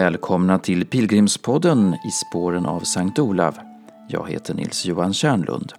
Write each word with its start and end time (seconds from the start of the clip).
Välkomna 0.00 0.58
till 0.58 0.86
Pilgrimspodden 0.86 1.94
i 1.94 2.10
spåren 2.10 2.66
av 2.66 2.80
Sankt 2.80 3.18
Olav. 3.18 3.58
Jag 4.08 4.30
heter 4.30 4.54
Nils 4.54 4.86
Johan 4.86 5.12
Kärnlund. 5.12 5.72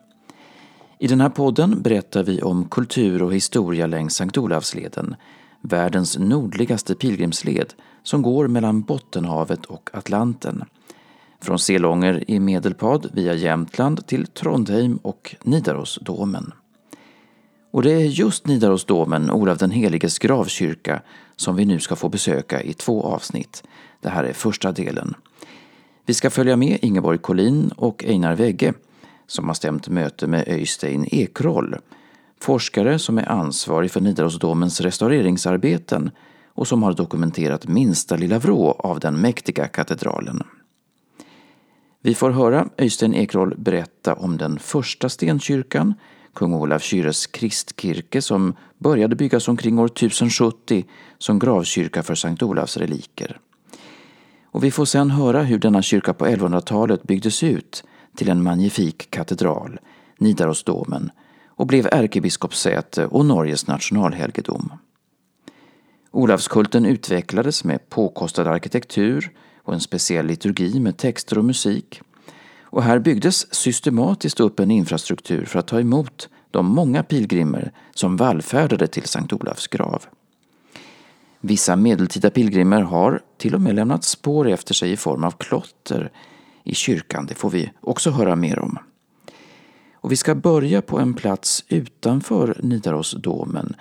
I 1.00 1.08
den 1.08 1.22
här 1.22 1.30
podden 1.30 1.82
berättar 1.82 2.23
vi 2.23 2.42
om 2.42 2.66
kultur 2.66 3.23
och 3.23 3.34
historia 3.34 3.88
längs 3.88 4.16
Sankt 4.16 4.38
Olavsleden, 4.38 5.16
världens 5.62 6.18
nordligaste 6.18 6.95
pilgrimsled 6.95 7.73
som 8.04 8.22
går 8.22 8.48
mellan 8.48 8.81
Bottenhavet 8.81 9.66
och 9.66 9.90
Atlanten. 9.94 10.64
Från 11.40 11.59
Selånger 11.59 12.31
i 12.31 12.40
Medelpad 12.40 13.09
via 13.14 13.34
Jämtland 13.34 14.08
till 14.08 14.28
Trondheim 14.28 14.98
och 14.98 15.36
Nidarosdomen. 15.44 16.53
Och 17.71 17.84
det 17.84 17.91
är 17.91 18.05
just 18.05 18.48
Nidarosdomen, 18.48 19.31
Olav 19.31 19.57
den 19.57 19.71
heliges 19.71 20.20
gravkyrka, 20.20 21.02
som 21.35 21.55
vi 21.55 21.66
nu 21.66 21.80
ska 21.80 21.95
få 21.95 22.09
besöka 22.09 22.61
i 22.61 22.73
två 22.73 23.03
avsnitt. 23.03 23.63
Det 24.02 24.09
här 24.09 24.23
är 24.23 24.34
första 24.34 24.71
delen. 24.71 25.13
Vi 26.05 26.13
ska 26.13 26.30
följa 26.30 26.57
med 26.57 26.80
Ingeborg 26.81 27.17
Collin 27.17 27.71
och 27.75 28.03
Einar 28.03 28.35
Wegge 28.35 28.73
som 29.31 29.47
har 29.47 29.53
stämt 29.53 29.88
möte 29.88 30.28
med 30.28 30.47
Öystein 30.47 31.08
Ekroll, 31.11 31.75
forskare 32.39 33.00
som 33.00 33.17
är 33.17 33.30
ansvarig 33.30 33.91
för 33.91 34.02
Nidarosdomens 34.02 34.81
restaureringsarbeten 34.81 36.11
och 36.47 36.67
som 36.67 36.83
har 36.83 36.94
dokumenterat 36.94 37.67
minsta 37.67 38.16
lilla 38.16 38.39
vrå 38.39 38.72
av 38.72 39.00
den 39.00 39.22
mäktiga 39.22 39.67
katedralen. 39.67 40.44
Vi 42.02 42.16
får 42.16 42.31
höra 42.31 42.69
Öystein 42.78 43.13
Ekroll 43.13 43.56
berätta 43.58 44.13
om 44.13 44.38
den 44.38 44.59
första 44.59 45.09
stenkyrkan, 45.09 45.94
kung 46.34 46.54
Olav 46.54 46.80
Kyres 46.80 47.28
Kristkirke 47.28 48.22
som 48.22 48.56
började 48.78 49.16
byggas 49.16 49.48
omkring 49.48 49.80
år 49.80 49.86
1070 49.86 50.86
som 51.18 51.40
gravkyrka 51.40 52.04
för 52.04 52.16
Sankt 52.16 52.44
Olavs 52.44 52.78
reliker. 52.78 53.40
Och 54.46 54.64
vi 54.64 54.72
får 54.72 54.86
sen 54.86 55.12
höra 55.12 55.44
hur 55.44 55.59
denna 55.59 55.82
kyrka 55.82 56.14
på 56.14 56.26
1100-talet 56.26 57.04
byggdes 57.04 57.44
ut 57.44 57.84
till 58.16 58.30
en 58.30 58.44
magnifik 58.44 59.12
katedral, 59.12 59.80
Nidarosdomen, 60.18 61.12
och 61.48 61.68
blev 61.68 61.88
ärkebiskopssäte 61.92 63.06
och 63.06 63.26
Norges 63.26 63.68
nationalhelgedom. 63.68 64.74
Olavskulten 66.12 66.86
utvecklades 66.86 67.64
med 67.64 67.90
påkostad 67.90 68.48
arkitektur 68.48 69.32
och 69.64 69.74
en 69.74 69.80
speciell 69.80 70.26
liturgi 70.26 70.80
med 70.80 70.98
texter 70.98 71.38
och 71.38 71.46
musik. 71.46 72.02
Och 72.72 72.83
här 72.83 73.00
byggdes 73.00 73.55
systematiskt 73.55 74.39
upp 74.39 74.59
en 74.59 74.72
infrastruktur 74.72 75.45
för 75.45 75.59
att 75.59 75.67
ta 75.67 75.80
emot 75.80 76.30
de 76.52 76.66
många 76.66 77.03
pilgrimer 77.03 77.72
som 77.94 78.17
vallfärdade 78.17 78.88
till 78.88 79.05
Sankt 79.05 79.33
Olavs 79.33 79.67
grav. 79.67 80.05
Vissa 81.41 81.75
medeltida 81.75 82.30
pilgrimer 82.30 82.81
har 82.81 83.22
till 83.38 83.55
och 83.55 83.61
med 83.61 83.75
lämnat 83.75 84.03
spår 84.03 84.50
efter 84.50 84.73
sig 84.73 84.91
i 84.91 84.97
form 84.97 85.23
av 85.23 85.31
klotter 85.31 86.11
i 86.63 86.75
kyrkan. 86.75 87.25
Det 87.25 87.36
får 87.36 87.50
vi 87.50 87.72
också 87.81 88.11
höra 88.11 88.36
mer 88.36 88.59
om. 88.59 88.78
Och 89.94 90.11
vi 90.11 90.16
ska 90.16 90.35
börja 90.35 90.81
på 90.81 91.00
en 91.00 91.13
plats 91.13 91.63
utanför 91.67 92.57
Nidarosdomen, 92.63 93.75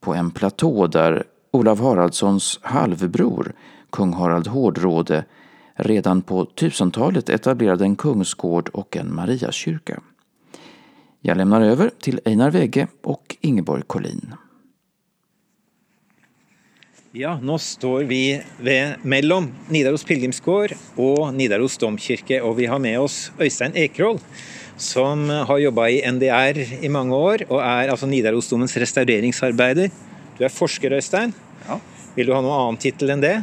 på 0.00 0.14
en 0.14 0.30
platå 0.30 0.86
där 0.86 1.24
Olav 1.50 1.80
Haraldssons 1.80 2.58
halvbror, 2.62 3.52
kung 3.90 4.12
Harald 4.12 4.46
Hårdråde, 4.46 5.24
redan 5.74 6.22
på 6.22 6.44
1000-talet 6.44 7.28
etablerade 7.28 7.84
en 7.84 7.96
kungsgård 7.96 8.68
och 8.68 8.96
en 8.96 9.14
Mariakyrka. 9.14 10.00
Jag 11.20 11.36
lämnar 11.36 11.60
över 11.60 11.90
till 12.00 12.20
Einar 12.24 12.50
Vegge 12.50 12.86
och 13.02 13.36
Ingeborg 13.40 13.82
Collin. 13.86 14.34
Ja, 17.12 17.38
nå 17.42 17.58
står 17.62 18.02
vi 18.10 18.42
ved, 18.58 18.96
mellom 19.06 19.46
Nidaros 19.70 20.02
pilegrimsgård 20.02 20.72
og 20.98 21.28
Nidaros 21.36 21.76
domkirke, 21.78 22.40
og 22.42 22.56
vi 22.58 22.66
har 22.66 22.80
med 22.82 22.98
oss 22.98 23.30
Øystein 23.38 23.76
Ekroll, 23.78 24.18
som 24.76 25.28
har 25.30 25.62
jobba 25.62 25.86
i 25.94 26.00
NDR 26.10 26.58
i 26.58 26.90
mange 26.90 27.14
år, 27.14 27.46
og 27.46 27.60
er 27.62 27.92
altså 27.94 28.10
Nidarosdomens 28.10 28.74
restaureringsarbeider. 28.82 29.94
Du 30.34 30.42
er 30.42 30.50
forsker, 30.50 30.98
Øystein. 30.98 31.30
Ja. 31.68 31.78
Vil 32.14 32.28
du 32.28 32.34
ha 32.34 32.40
noen 32.44 32.54
annen 32.54 32.80
tittel 32.82 33.10
enn 33.14 33.22
det? 33.24 33.34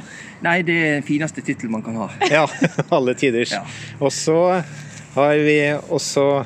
Nei, 0.45 0.61
det 0.65 0.77
er 0.77 0.93
den 0.99 1.07
fineste 1.07 1.43
tittelen 1.43 1.73
man 1.75 1.83
kan 1.85 1.97
ha. 1.99 2.07
Ja, 2.31 2.45
alle 2.93 3.15
tiders. 3.19 3.51
Ja. 3.55 3.65
Og 3.99 4.13
så 4.15 4.37
har 5.15 5.43
vi 5.43 5.57
også 5.91 6.45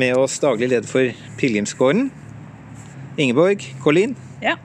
med 0.00 0.16
oss 0.16 0.38
daglig 0.40 0.70
leder 0.70 0.88
for 0.88 1.10
pilegrimsgården, 1.40 2.08
Ingeborg 3.20 3.66
Collin. 3.82 4.14
Ja. 4.40 4.56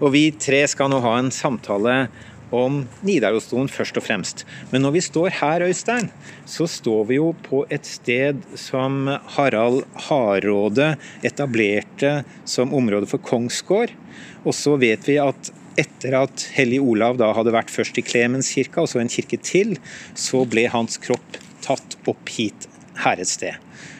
Og 0.00 0.14
vi 0.16 0.30
tre 0.34 0.64
skal 0.70 0.90
nå 0.90 0.98
ha 1.04 1.14
en 1.20 1.30
samtale 1.34 2.08
om 2.50 2.80
Nidarosdomen 3.06 3.70
først 3.70 3.98
og 4.00 4.04
fremst. 4.04 4.42
Men 4.72 4.82
når 4.82 4.96
vi 4.96 5.02
står 5.06 5.36
her, 5.38 5.62
Øystein, 5.68 6.10
så 6.48 6.66
står 6.66 7.04
vi 7.10 7.20
jo 7.20 7.30
på 7.46 7.62
et 7.70 7.86
sted 7.86 8.42
som 8.58 9.04
Harald 9.36 9.84
Hardråde 10.08 10.96
etablerte 11.26 12.20
som 12.48 12.74
område 12.74 13.06
for 13.10 13.22
kongsgård. 13.22 13.94
Og 14.42 14.56
så 14.56 14.74
vet 14.80 15.06
vi 15.06 15.20
at 15.22 15.52
etter 15.78 16.16
at 16.18 16.46
Hellig 16.56 16.80
Olav 16.82 17.18
da 17.20 17.30
hadde 17.36 17.54
vært 17.54 17.70
først 17.72 17.98
i 18.00 18.04
Klemenskirka, 18.06 18.82
og 18.82 18.90
så 18.90 19.02
en 19.02 19.12
kirke 19.12 19.38
til, 19.42 19.76
så 20.18 20.42
ble 20.48 20.66
hans 20.72 20.98
kropp 21.02 21.38
tatt 21.64 21.98
opp 22.10 22.32
hit 22.34 22.66
her 23.04 23.20
et 23.20 23.30
sted. 23.30 23.56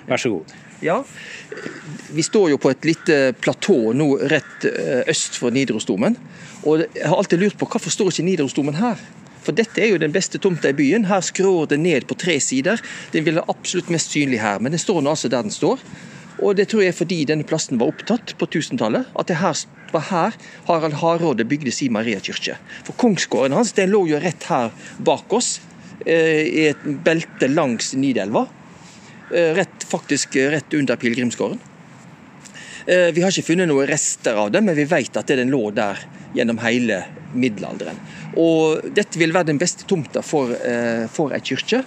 Vær 0.09 0.21
så 0.21 0.33
god. 0.33 0.59
Ja, 0.81 1.05
Vi 2.11 2.23
står 2.25 2.51
jo 2.51 2.59
på 2.59 2.71
et 2.73 2.85
lite 2.89 3.17
platå 3.39 3.93
nå 3.95 4.07
rett 4.33 4.65
eh, 4.67 5.05
øst 5.13 5.37
for 5.39 5.53
Nidarosdomen. 5.55 6.17
Og 6.67 6.81
jeg 6.83 7.07
har 7.07 7.17
alltid 7.17 7.39
lurt 7.39 7.59
på 7.61 7.69
hvorfor 7.69 7.93
står 7.93 8.11
ikke 8.11 8.25
Nidarosdomen 8.27 8.79
her? 8.81 8.99
For 9.45 9.57
dette 9.57 9.81
er 9.81 9.93
jo 9.93 10.01
den 10.01 10.13
beste 10.13 10.41
tomta 10.43 10.73
i 10.73 10.77
byen. 10.77 11.07
Her 11.09 11.23
skrår 11.25 11.69
det 11.71 11.79
ned 11.81 12.09
på 12.09 12.17
tre 12.19 12.39
sider. 12.43 12.81
Den 13.13 13.25
vil 13.29 13.39
være 13.39 13.53
absolutt 13.53 13.93
mest 13.93 14.13
synlig 14.17 14.41
her, 14.43 14.59
men 14.59 14.75
den 14.75 14.83
står 14.83 15.01
nå 15.05 15.15
altså 15.15 15.31
der 15.33 15.47
den 15.47 15.55
står. 15.55 15.81
Og 16.39 16.55
det 16.57 16.69
tror 16.71 16.85
jeg 16.85 16.95
er 16.95 16.97
fordi 16.97 17.19
denne 17.29 17.45
plassen 17.45 17.81
var 17.81 17.91
opptatt 17.93 18.35
på 18.39 18.47
1000-tallet. 18.47 19.11
At 19.19 19.29
det 19.29 19.41
her, 19.41 19.59
var 19.93 20.07
her 20.11 20.39
Harald 20.69 20.97
Hardråde 21.03 21.45
bygde 21.45 21.73
sin 21.75 21.93
Mariakirke. 21.93 22.57
For 22.87 22.97
kongsgården 23.01 23.57
hans 23.57 23.75
den 23.77 23.91
lå 23.93 24.05
jo 24.09 24.21
rett 24.23 24.47
her 24.49 24.71
bak 25.05 25.33
oss, 25.37 25.59
eh, 26.07 26.47
i 26.47 26.69
et 26.71 26.87
belte 27.05 27.51
langs 27.51 27.93
Nidelva. 27.95 28.47
Eh, 29.35 29.53
Rett, 29.59 29.85
faktisk 29.87 30.37
eh, 30.37 30.51
rett 30.51 30.75
under 30.75 30.97
pilegrimsgården. 30.97 31.61
Eh, 32.87 33.11
Vi 33.13 33.23
har 33.23 33.31
ikke 33.31 33.51
funnet 33.53 33.69
noen 33.69 33.87
rester 33.91 34.39
av 34.41 34.51
det, 34.51 34.63
men 34.65 34.75
vi 34.79 34.89
vet 34.89 35.17
at 35.17 35.27
den 35.27 35.53
lå 35.53 35.71
der 35.75 36.01
gjennom 36.35 36.59
hele 36.63 37.03
middelalderen. 37.35 37.99
Og 38.39 38.87
Dette 38.95 39.19
vil 39.19 39.35
være 39.35 39.51
den 39.51 39.59
beste 39.59 39.87
tomta 39.87 40.23
for, 40.23 40.51
eh, 40.51 41.07
for 41.11 41.35
ei 41.35 41.41
kirke. 41.41 41.85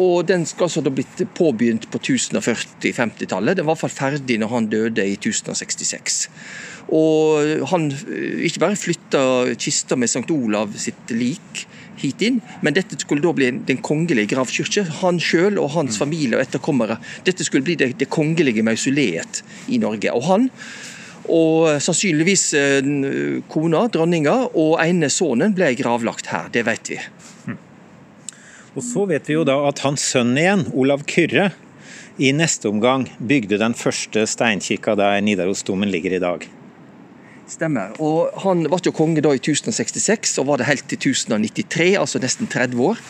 Og 0.00 0.26
Den 0.26 0.46
skal 0.46 0.66
altså 0.66 0.82
ha 0.82 0.90
blitt 0.90 1.22
påbegynt 1.36 1.86
på 1.90 2.00
1040-50-tallet. 2.00 3.56
Den 3.58 3.66
var 3.66 3.74
i 3.74 3.76
hvert 3.76 3.84
fall 3.84 3.94
ferdig 3.94 4.38
når 4.42 4.52
han 4.54 4.70
døde 4.72 5.06
i 5.06 5.14
1066. 5.18 6.28
Og 6.94 7.68
Han 7.70 7.90
eh, 7.92 8.44
ikke 8.48 8.64
bare 8.66 8.80
flytta 8.80 9.22
kista 9.58 9.96
med 9.96 10.10
St. 10.10 10.26
Olav 10.34 10.74
sitt 10.76 11.14
lik 11.14 11.66
hit 12.00 12.22
inn, 12.26 12.40
men 12.60 12.74
dette 12.74 12.98
skulle 12.98 13.22
da 13.22 13.30
bli 13.32 13.52
den 13.68 13.78
kongelige 13.84 14.34
gravkirke. 14.34 14.82
Han 15.00 15.20
sjøl 15.22 15.60
og 15.62 15.70
hans 15.76 15.98
familie 16.00 16.36
og 16.36 16.42
etterkommere. 16.42 16.98
Dette 17.24 17.46
skulle 17.46 17.64
bli 17.64 17.78
det, 17.80 17.94
det 18.00 18.10
kongelige 18.12 18.64
mausoleet 18.66 19.44
i 19.70 19.78
Norge. 19.80 20.10
Og 20.12 20.26
han 20.28 20.50
og 21.24 21.80
sannsynligvis 21.80 22.48
eh, 22.58 22.88
kona, 23.48 23.86
dronninga, 23.88 24.34
og 24.60 24.76
ene 24.84 25.08
sønnen 25.08 25.54
ble 25.56 25.70
gravlagt 25.78 26.28
her. 26.32 26.50
Det 26.52 26.66
vet 26.66 26.92
vi. 26.92 26.98
Og 28.74 28.82
så 28.82 29.04
vet 29.06 29.28
vi 29.30 29.36
jo 29.36 29.44
da 29.46 29.54
at 29.68 29.84
hans 29.84 30.02
sønn 30.02 30.34
igjen, 30.38 30.66
Olav 30.74 31.04
Kyrre, 31.06 31.52
i 32.18 32.30
neste 32.34 32.70
omgang 32.70 33.06
bygde 33.18 33.58
den 33.58 33.74
første 33.74 34.24
steinkirka 34.30 34.94
der 34.98 35.20
Nidarosdomen 35.22 35.90
ligger 35.90 36.14
i 36.14 36.22
dag. 36.22 36.46
Stemmer. 37.50 37.94
Og 38.02 38.34
Han 38.42 38.64
ble 38.66 38.78
jo 38.86 38.94
konge 38.94 39.22
da 39.22 39.34
i 39.34 39.40
1066 39.42 40.38
og 40.40 40.48
var 40.48 40.60
det 40.60 40.68
helt 40.70 40.86
til 40.88 40.98
1093, 40.98 41.98
altså 42.00 42.22
nesten 42.22 42.50
30 42.50 42.82
år. 42.82 43.02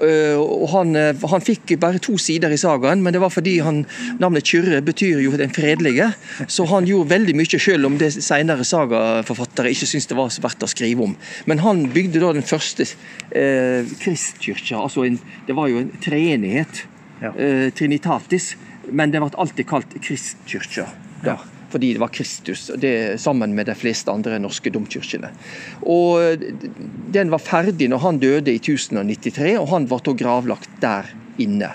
Eh, 0.00 0.38
Og 0.40 0.68
han, 0.72 0.96
eh, 0.96 1.26
han 1.30 1.44
fikk 1.44 1.74
bare 1.80 2.00
to 2.02 2.16
sider 2.18 2.52
i 2.52 2.58
sagaen, 2.60 3.02
men 3.02 3.12
det 3.12 3.20
var 3.20 3.30
fordi 3.30 3.58
han, 3.60 3.82
navnet 4.18 4.46
Kyrre 4.48 4.80
betyr 4.84 5.20
jo 5.22 5.36
den 5.36 5.52
fredelige. 5.52 6.12
Så 6.48 6.66
han 6.70 6.86
gjorde 6.88 7.12
veldig 7.12 7.34
mye, 7.36 7.60
selv 7.60 7.86
om 7.86 7.98
det 8.00 8.12
senere 8.16 8.64
sagaforfattere 8.64 9.70
ikke 9.74 9.86
syntes 9.90 10.08
det 10.10 10.16
var 10.18 10.32
så 10.32 10.42
verdt 10.42 10.64
å 10.64 10.70
skrive 10.70 11.04
om. 11.10 11.16
Men 11.46 11.62
han 11.62 11.86
bygde 11.92 12.22
da 12.22 12.32
den 12.32 12.46
første 12.46 12.88
eh, 13.36 13.84
kristkirka. 14.00 14.80
Altså 14.80 15.04
en, 15.06 15.20
det 15.46 15.56
var 15.58 15.68
jo 15.68 15.82
en 15.84 15.92
treenighet. 16.02 16.84
Ja. 17.22 17.34
Eh, 17.36 17.68
Trinitatis. 17.76 18.54
Men 18.90 19.12
den 19.12 19.22
ble 19.22 19.30
alltid 19.38 19.68
kalt 19.68 19.92
kristkirka. 20.02 20.88
Da. 21.22 21.36
Ja. 21.36 21.51
Fordi 21.72 21.94
det 21.96 22.02
var 22.02 22.12
Kristus, 22.12 22.66
det 22.76 23.20
sammen 23.20 23.54
med 23.56 23.70
de 23.70 23.76
fleste 23.78 24.12
andre 24.12 24.36
norske 24.42 24.72
domkirkene. 24.72 25.32
Og 25.88 26.44
Den 27.12 27.32
var 27.32 27.40
ferdig 27.40 27.88
når 27.88 28.04
han 28.04 28.20
døde 28.20 28.52
i 28.52 28.60
1093, 28.60 29.56
og 29.60 29.70
han 29.72 29.88
ble 29.88 30.16
gravlagt 30.20 30.76
der 30.84 31.08
inne. 31.40 31.72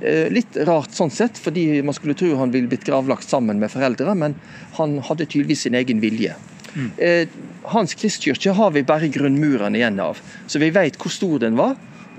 Eh, 0.00 0.28
Litt 0.32 0.56
rart 0.68 0.94
sånn 0.94 1.10
sett, 1.10 1.38
fordi 1.40 1.82
man 1.82 1.96
skulle 1.96 2.16
tro 2.18 2.34
han 2.38 2.52
ville 2.54 2.70
blitt 2.70 2.86
gravlagt 2.86 3.28
sammen 3.28 3.60
med 3.62 3.72
foreldre, 3.72 4.14
men 4.14 4.36
han 4.78 4.98
hadde 5.08 5.26
tydeligvis 5.26 5.66
sin 5.66 5.78
egen 5.78 6.02
vilje. 6.04 6.36
Mm. 6.76 6.90
Eh, 6.96 7.28
Hans 7.72 7.96
Kristkirke 7.98 8.52
har 8.54 8.70
vi 8.74 8.84
bare 8.86 9.10
grunnmurene 9.10 9.80
igjen 9.80 10.00
av, 10.02 10.20
så 10.46 10.60
vi 10.62 10.70
vet 10.74 10.98
hvor 11.00 11.14
stor 11.14 11.40
den 11.42 11.56
var. 11.58 11.74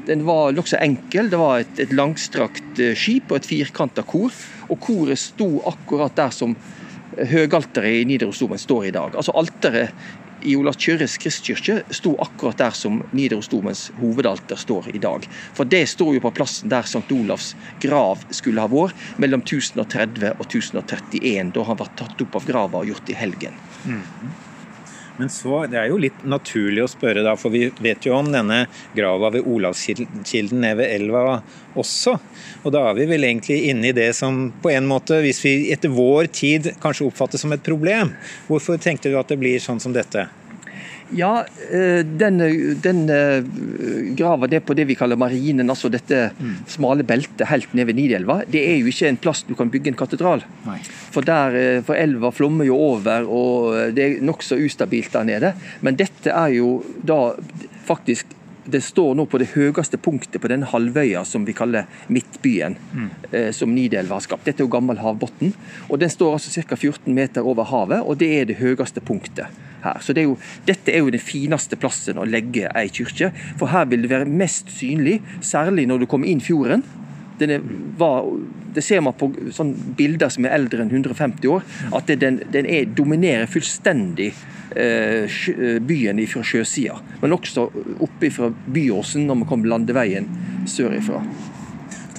Den 0.07 0.24
var 0.27 0.56
nokså 0.56 0.80
enkel. 0.80 1.30
Det 1.30 1.39
var 1.39 1.62
et, 1.62 1.80
et 1.83 1.94
langstrakt 1.95 2.80
eh, 2.80 2.95
skip 2.98 3.31
og 3.31 3.42
et 3.42 3.50
firkanta 3.50 4.06
kor. 4.07 4.33
Og 4.71 4.80
koret 4.83 5.19
sto 5.19 5.50
akkurat 5.68 6.15
der 6.15 6.33
som 6.36 6.56
høgalteret 7.18 8.04
i 8.04 8.08
Nidarosdomen 8.10 8.62
står 8.62 8.90
i 8.90 8.96
dag. 8.96 9.16
Altså 9.18 9.36
Alteret 9.38 9.94
i 10.46 10.56
Olav 10.56 10.78
Kyrres 10.78 11.18
kristkirke 11.18 11.80
sto 11.94 12.14
akkurat 12.22 12.60
der 12.62 12.75
som 12.78 13.00
Nidarosdomens 13.12 13.88
hovedalter 13.98 14.60
står 14.60 14.92
i 14.94 15.02
dag. 15.02 15.25
For 15.58 15.66
det 15.66 15.84
står 15.90 16.18
jo 16.18 16.24
på 16.28 16.34
plassen 16.38 16.72
der 16.72 16.86
St. 16.86 17.06
Olavs 17.14 17.54
grav 17.81 18.22
skulle 18.30 18.64
ha 18.64 18.72
vært, 18.72 18.98
mellom 19.18 19.44
1030 19.46 20.36
og 20.38 20.46
1031, 20.46 21.54
da 21.56 21.66
han 21.68 21.80
var 21.80 21.94
tatt 21.98 22.22
opp 22.28 22.38
av 22.38 22.46
grava 22.50 22.84
og 22.84 22.92
gjort 22.92 23.10
i 23.14 23.18
helgen. 23.18 23.58
Mm. 23.88 24.04
Men 25.18 25.30
så, 25.34 25.66
Det 25.68 25.80
er 25.80 25.90
jo 25.90 25.98
litt 25.98 26.24
naturlig 26.24 26.84
å 26.84 26.90
spørre, 26.92 27.24
da, 27.25 27.34
for 27.40 27.54
vi 27.54 27.68
vet 27.81 28.06
jo 28.06 28.14
om 28.18 28.30
denne 28.31 28.66
grava 28.96 29.31
ved 29.34 29.48
Olavskilden 29.50 30.62
nede 30.62 30.78
ved 30.81 30.94
elva 31.00 31.40
også. 31.78 32.18
Og 32.64 32.74
Da 32.74 32.84
er 32.90 32.98
vi 33.00 33.10
vel 33.10 33.25
egentlig 33.25 33.64
inne 33.72 33.90
i 33.90 33.96
det 33.98 34.12
som 34.16 34.52
på 34.62 34.72
en 34.74 34.90
måte, 34.90 35.22
hvis 35.25 35.42
vi 35.46 35.56
etter 35.74 35.94
vår 35.94 36.30
tid 36.30 36.74
kanskje 36.84 37.10
oppfattes 37.10 37.42
som 37.42 37.54
et 37.54 37.66
problem. 37.66 38.14
Hvorfor 38.48 38.78
tenkte 38.78 39.10
du 39.10 39.18
at 39.18 39.34
det 39.34 39.40
blir 39.42 39.62
sånn 39.64 39.81
som 39.81 39.96
dette? 39.96 40.28
Ja, 41.15 41.45
denne, 41.71 42.50
den, 42.83 43.06
den 43.07 43.13
eh, 43.13 44.13
grava 44.18 44.50
det 44.51 44.62
på 44.68 44.75
det 44.77 44.88
vi 44.89 44.98
kaller 45.00 45.19
marinen, 45.19 45.69
altså 45.71 45.92
dette 45.92 46.30
mm. 46.36 46.56
smale 46.71 47.06
beltet 47.07 47.48
helt 47.51 47.74
ned 47.77 47.89
ved 47.89 48.00
Nidelva, 48.00 48.42
det 48.50 48.63
er 48.68 48.80
jo 48.81 48.92
ikke 48.92 49.12
en 49.12 49.19
plass 49.21 49.44
du 49.48 49.54
kan 49.57 49.71
bygge 49.74 49.94
en 49.94 50.00
katedral. 50.00 50.44
Nei. 50.68 50.80
For, 51.13 51.25
der, 51.27 51.57
eh, 51.57 51.81
for 51.88 52.00
elva 52.00 52.31
flommer 52.36 52.68
jo 52.68 52.80
over, 52.92 53.27
og 53.27 53.95
det 53.98 54.06
er 54.06 54.25
nokså 54.25 54.59
ustabilt 54.68 55.13
der 55.15 55.27
nede. 55.27 55.54
Men 55.86 56.00
dette 56.00 56.33
er 56.33 56.57
jo 56.57 56.81
da 57.07 57.21
faktisk 57.88 58.37
det 58.68 58.81
står 58.84 59.16
nå 59.16 59.25
på 59.30 59.40
det 59.42 59.52
høyeste 59.54 60.00
punktet 60.02 60.42
på 60.44 60.50
denne 60.52 60.68
halvøya 60.68 61.24
som 61.28 61.46
vi 61.48 61.56
kaller 61.58 61.88
Midtbyen, 62.14 62.75
mm. 62.78 63.08
eh, 63.31 63.50
som 63.56 63.72
Nidelva 63.74 64.18
har 64.18 64.25
skapt. 64.25 64.46
Dette 64.48 64.64
er 64.64 64.68
jo 64.68 64.74
gammel 64.74 65.00
havbunn. 65.02 65.54
Den 65.98 66.12
står 66.12 66.38
altså 66.38 66.64
ca. 66.68 66.75
14 66.75 67.14
meter 67.16 67.48
over 67.48 67.68
havet, 67.72 68.04
og 68.04 68.19
det 68.19 68.30
er 68.36 68.50
det 68.50 68.60
høyeste 68.62 69.04
punktet 69.04 69.48
her. 69.84 70.00
Så 70.04 70.14
det 70.14 70.24
er 70.24 70.30
jo, 70.31 70.38
Dette 70.68 70.94
er 70.94 71.04
jo 71.04 71.14
den 71.14 71.24
fineste 71.24 71.80
plassen 71.80 72.19
å 72.19 72.28
legge 72.28 72.69
ei 72.75 72.88
kirke, 72.94 73.31
for 73.60 73.72
her 73.72 73.88
vil 73.92 74.06
det 74.06 74.14
være 74.14 74.30
mest 74.30 74.72
synlig, 74.75 75.19
særlig 75.42 75.88
når 75.88 76.04
du 76.04 76.10
kommer 76.12 76.30
inn 76.31 76.44
fjorden. 76.44 76.84
Var, 77.98 78.30
det 78.74 78.84
ser 78.86 79.01
man 79.06 79.13
på 79.18 79.31
bilder 79.98 80.31
som 80.34 80.48
er 80.48 80.56
eldre 80.57 80.84
enn 80.84 80.94
150 80.94 81.50
år, 81.51 81.66
at 81.98 82.13
den, 82.22 82.42
den 82.54 82.69
er, 82.69 82.88
dominerer 82.98 83.50
fullstendig 83.51 84.31
eh, 84.75 85.38
byen 85.86 86.24
fra 86.30 86.45
sjøsida. 86.45 86.98
Men 87.22 87.38
også 87.38 87.68
oppe 88.06 88.31
fra 88.34 88.50
Byåsen 88.50 89.28
når 89.28 89.44
man 89.44 89.51
kommer 89.51 89.75
landeveien 89.75 90.30
sørifra 90.69 91.22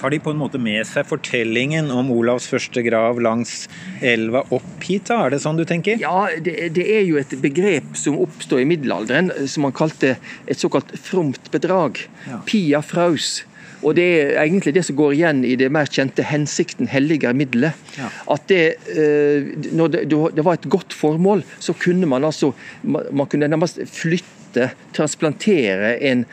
har 0.03 0.11
de 0.11 0.21
på 0.23 0.31
en 0.31 0.39
måte 0.39 0.61
med 0.63 0.87
seg 0.87 1.07
fortellingen 1.09 1.91
om 1.95 2.11
Olavs 2.15 2.49
første 2.51 2.83
grav 2.87 3.21
langs 3.23 3.67
elva 4.05 4.45
opp 4.55 4.87
hit? 4.87 5.09
da? 5.11 5.25
Er 5.27 5.35
det 5.35 5.41
sånn 5.43 5.59
du 5.59 5.65
tenker? 5.69 5.99
Ja, 6.03 6.29
det, 6.45 6.55
det 6.77 6.87
er 6.99 7.05
jo 7.09 7.19
et 7.21 7.35
begrep 7.43 7.97
som 7.99 8.19
oppstod 8.23 8.63
i 8.63 8.69
middelalderen, 8.69 9.33
som 9.51 9.67
man 9.67 9.77
kalte 9.77 10.17
et 10.47 10.61
såkalt 10.61 10.95
fromt 11.03 11.51
bedrag. 11.55 12.05
Ja. 12.29 12.43
Pia 12.49 12.83
fraus. 12.85 13.43
Og 13.83 13.95
Det 13.95 14.07
er 14.23 14.43
egentlig 14.43 14.75
det 14.75 14.85
som 14.85 14.97
går 14.99 15.15
igjen 15.15 15.45
i 15.45 15.55
det 15.57 15.71
mer 15.73 15.87
kjente 15.87 16.23
'hensikten 16.23 16.89
helliger 16.89 17.33
middelet'. 17.33 17.79
Ja. 17.99 18.09
At 18.31 18.49
det, 18.49 18.75
eh, 18.91 19.55
når 19.73 19.89
det, 19.89 20.11
det, 20.11 20.45
var 20.45 20.53
et 20.59 20.69
godt 20.69 20.93
formål, 20.93 21.45
så 21.59 21.73
kunne 21.73 22.07
man 22.07 22.25
altså 22.25 22.53
man 22.83 23.27
kunne 23.27 23.49
nærmest 23.49 23.79
flytte, 23.87 24.71
transplantere 24.95 26.03
en, 26.03 26.25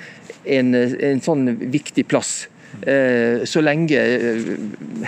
en, 0.46 0.76
en 0.76 1.22
sånn 1.22 1.58
viktig 1.72 2.08
plass 2.08 2.48
så 3.46 3.62
lenge 3.64 4.00
eh, 4.00 4.42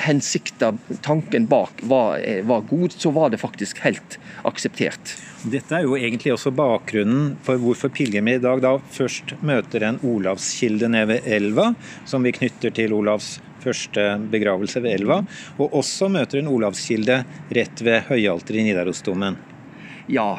hensikta, 0.05 0.71
tanken 1.01 1.47
bak, 1.47 1.81
var, 1.81 2.17
eh, 2.19 2.43
var, 2.45 2.61
god, 2.69 2.91
så 2.91 3.11
var 3.11 3.29
det 3.29 3.41
faktisk 3.41 3.79
helt 3.83 4.17
akseptert. 4.47 5.15
Dette 5.47 5.75
er 5.77 5.85
jo 5.85 5.97
egentlig 5.97 6.33
også 6.33 6.51
bakgrunnen 6.55 7.35
for 7.45 7.61
hvorfor 7.61 7.91
pilegrimer 7.93 8.39
i 8.39 8.43
dag 8.43 8.61
da 8.63 8.77
først 8.93 9.35
møter 9.45 9.85
en 9.87 9.99
Olavskilde 10.07 10.89
nede 10.91 11.11
ved 11.13 11.29
elva, 11.37 11.71
som 12.05 12.25
vi 12.25 12.35
knytter 12.35 12.73
til 12.75 12.95
Olavs 12.97 13.37
første 13.63 14.03
begravelse 14.31 14.81
ved 14.83 14.99
elva, 14.99 15.21
og 15.57 15.79
også 15.81 16.09
møter 16.13 16.41
en 16.41 16.51
Olavskilde 16.51 17.23
rett 17.55 17.83
ved 17.83 18.07
høyalteret 18.09 18.61
i 18.61 18.67
Nidarosdomen. 18.69 19.39
Ja, 20.07 20.37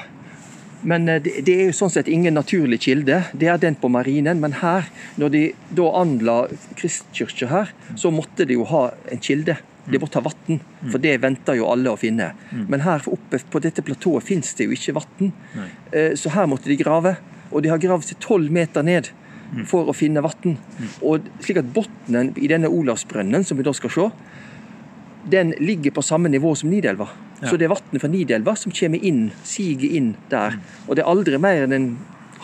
men 0.83 1.09
eh, 1.09 1.23
det, 1.23 1.55
er 1.55 1.69
jo 1.69 1.77
sånn 1.77 1.93
sett 1.93 2.11
ingen 2.11 2.37
naturlig 2.39 2.81
kilde. 2.87 3.23
Det 3.33 3.51
er 3.51 3.61
den 3.63 3.79
på 3.79 3.91
marinen. 3.93 4.41
Men 4.43 4.59
her, 4.61 4.89
når 5.21 5.35
de 5.35 5.43
da 5.75 5.89
anla 6.01 6.39
Kristkirka 6.79 7.51
her, 7.51 7.73
så 7.99 8.13
måtte 8.15 8.47
de 8.49 8.59
jo 8.59 8.67
ha 8.71 8.89
en 9.13 9.23
kilde. 9.23 9.59
De 9.89 9.97
måtte 10.01 10.21
ha 10.21 10.27
vann, 10.27 10.59
for 10.93 11.01
det 11.01 11.15
venter 11.23 11.57
jo 11.57 11.71
alle 11.73 11.95
å 11.95 11.97
finne. 11.97 12.35
Men 12.69 12.83
her 12.85 13.07
oppe 13.09 13.41
på 13.49 13.63
dette 13.65 13.81
platået 13.81 14.27
fins 14.27 14.51
det 14.59 14.67
jo 14.67 14.77
ikke 14.77 14.99
vann. 14.99 15.33
Eh, 15.93 16.13
så 16.19 16.35
her 16.35 16.51
måtte 16.51 16.69
de 16.69 16.77
grave. 16.81 17.17
Og 17.49 17.65
de 17.65 17.73
har 17.73 17.81
gravd 17.81 18.11
seg 18.11 18.21
tolv 18.21 18.53
meter 18.53 18.85
ned 18.85 19.09
for 19.67 19.89
å 19.89 19.97
finne 19.97 20.21
vann. 20.21 20.59
Slik 21.41 21.63
at 21.63 21.73
bunnen 21.73 22.35
i 22.37 22.51
denne 22.51 22.69
Olavsbrønnen, 22.69 23.47
som 23.49 23.57
vi 23.57 23.65
da 23.65 23.73
skal 23.73 23.95
se, 23.95 24.11
den 25.29 25.55
ligger 25.61 25.97
på 25.97 26.05
samme 26.05 26.29
nivå 26.29 26.53
som 26.57 26.71
Nidelva. 26.71 27.09
Så 27.43 27.57
det 27.57 27.69
er 27.69 27.75
vannet 27.75 28.03
fra 28.03 28.11
Nidelva 28.11 28.55
som 28.59 28.75
kommer 28.75 29.03
inn, 29.05 29.29
siger 29.47 29.97
inn 29.99 30.15
der. 30.33 30.59
Og 30.87 30.97
det 30.97 31.05
er 31.05 31.11
aldri 31.11 31.39
mer 31.41 31.67
enn 31.67 31.77
en 31.77 31.91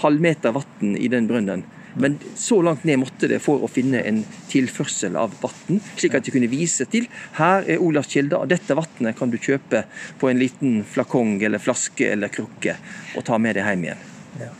halvmeter 0.02 0.54
vann 0.54 0.94
i 0.98 1.10
den 1.10 1.26
brønnen. 1.30 1.64
Men 1.94 2.16
så 2.34 2.58
langt 2.62 2.84
ned 2.84 2.98
måtte 2.98 3.28
det 3.30 3.38
for 3.42 3.62
å 3.62 3.70
finne 3.70 4.00
en 4.02 4.24
tilførsel 4.50 5.14
av 5.18 5.36
vann, 5.42 5.78
slik 5.94 6.16
at 6.18 6.26
de 6.26 6.32
kunne 6.34 6.50
vise 6.50 6.86
til 6.90 7.06
her 7.38 7.66
er 7.70 7.82
Olavs 7.82 8.10
kilde, 8.10 8.40
og 8.40 8.50
dette 8.50 8.74
vannet 8.74 9.14
kan 9.18 9.30
du 9.30 9.38
kjøpe 9.38 9.84
på 10.18 10.30
en 10.30 10.40
liten 10.42 10.80
flakong 10.90 11.36
eller 11.46 11.62
flaske 11.62 12.10
eller 12.16 12.32
krukke 12.34 12.74
og 13.14 13.26
ta 13.28 13.38
med 13.38 13.54
deg 13.58 13.70
hjem 13.70 13.86
igjen. 13.86 14.02
Ja. 14.42 14.50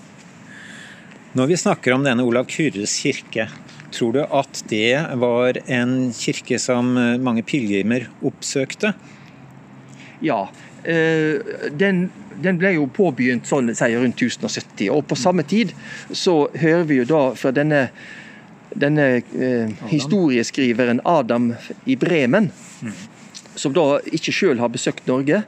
Når 1.34 1.50
vi 1.50 1.58
snakker 1.58 1.96
om 1.96 2.06
denne 2.06 2.22
Olav 2.22 2.46
Kyrres 2.46 2.94
kirke, 3.02 3.48
tror 3.94 4.14
du 4.14 4.22
at 4.22 4.62
det 4.70 4.94
var 5.18 5.58
en 5.66 6.12
kirke 6.14 6.60
som 6.62 6.94
mange 6.94 7.42
pilegrimer 7.46 8.06
oppsøkte? 8.22 8.94
Ja. 10.24 10.48
Eh, 10.84 11.40
den, 11.72 12.08
den, 12.42 12.58
ble 12.60 12.74
jo 12.76 12.88
påbegynt 12.92 13.48
sånn, 13.48 13.72
sier 13.76 14.00
rundt 14.02 14.20
1070. 14.20 14.90
Og 14.92 15.04
på 15.08 15.18
samme 15.18 15.44
tid 15.48 15.74
så 16.12 16.44
hører 16.52 16.86
vi 16.88 17.00
jo 17.02 17.08
da 17.08 17.22
fra 17.38 17.52
denne, 17.56 17.86
denne 18.74 19.08
eh, 19.20 19.74
historieskriveren 19.90 21.02
Adam 21.08 21.52
i 21.84 21.96
Bremen, 22.00 22.50
mm. 22.84 22.96
som 23.60 23.76
da 23.76 24.00
ikke 24.16 24.34
sjøl 24.34 24.62
har 24.62 24.72
besøkt 24.72 25.08
Norge. 25.10 25.44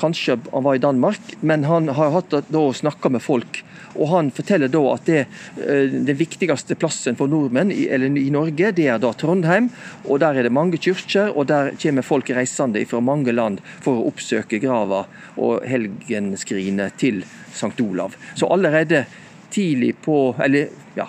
Kanskje 0.00 0.38
han 0.52 0.64
var 0.64 0.78
i 0.78 0.82
Danmark, 0.82 1.36
men 1.40 1.64
han 1.68 1.88
har 1.88 2.14
hatt 2.16 2.34
da 2.48 2.64
snakka 2.72 3.12
med 3.12 3.22
folk 3.22 3.62
og 3.94 4.08
Han 4.08 4.30
forteller 4.34 4.70
da 4.72 4.82
at 4.92 5.06
det, 5.08 5.20
eh, 5.60 5.90
den 5.92 6.16
viktigste 6.16 6.76
plassen 6.80 7.16
for 7.18 7.30
nordmenn 7.30 7.72
i, 7.74 7.86
i 7.92 8.30
Norge, 8.32 8.72
det 8.72 8.86
er 8.88 9.00
da 9.02 9.12
Trondheim. 9.12 9.70
og 10.04 10.20
Der 10.20 10.38
er 10.38 10.42
det 10.42 10.52
mange 10.52 10.78
kirker, 10.78 11.36
og 11.36 11.46
der 11.48 11.72
kommer 11.82 12.02
folk 12.02 12.30
reisende 12.30 12.84
fra 12.86 13.00
mange 13.00 13.32
land 13.32 13.60
for 13.80 13.98
å 13.98 14.08
oppsøke 14.08 14.60
grava 14.62 15.04
og 15.36 15.64
helgenskrinet 15.66 16.96
til 16.98 17.24
St. 17.52 17.80
Olav. 17.80 18.16
Så 18.34 18.48
allerede 18.48 19.06
tidlig 19.50 19.96
på, 20.02 20.34
eller 20.40 20.68
ja, 20.96 21.08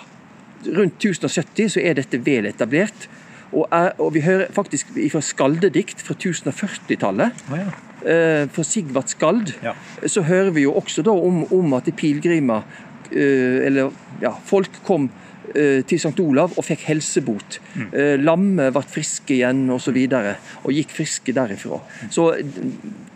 rundt 0.66 1.00
1070 1.00 1.76
så 1.76 1.80
er 1.80 1.94
dette 1.94 2.20
vel 2.20 2.46
etablert. 2.46 3.08
Og, 3.54 3.68
er, 3.70 3.94
og 4.02 4.12
vi 4.14 4.24
hører 4.24 4.50
faktisk 4.52 4.90
fra 5.12 5.22
skaldedikt 5.22 6.02
fra 6.02 6.14
1040-tallet. 6.18 7.44
Oh, 7.48 7.58
ja 7.58 7.93
for 8.04 8.66
Sigvart 8.68 9.12
Skald, 9.14 9.54
ja. 9.64 9.72
så 10.06 10.24
hører 10.28 10.50
vi 10.52 10.66
jo 10.66 10.74
også 10.76 11.04
da 11.06 11.14
om, 11.16 11.44
om 11.54 11.76
at 11.78 11.88
pilegrimer, 11.96 12.66
eh, 13.10 13.64
eller 13.64 13.94
ja, 14.20 14.34
folk 14.44 14.82
kom 14.84 15.08
eh, 15.54 15.80
til 15.88 16.00
St. 16.00 16.18
Olav 16.20 16.52
og 16.58 16.66
fikk 16.66 16.84
helsebot. 16.90 17.58
Mm. 17.74 17.88
Lammet 18.24 18.74
ble 18.76 18.84
friske 18.88 19.38
igjen 19.38 19.64
osv. 19.68 19.78
Og, 19.78 19.84
så 19.86 19.96
videre, 19.96 20.36
og 20.62 20.76
gikk 20.76 20.92
friske 20.98 21.36
derifra. 21.36 21.80
Så 22.12 22.30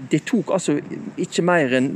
det 0.09 0.23
tok 0.29 0.55
altså 0.57 0.79
ikke 1.21 1.45
mer 1.45 1.75
enn 1.79 1.93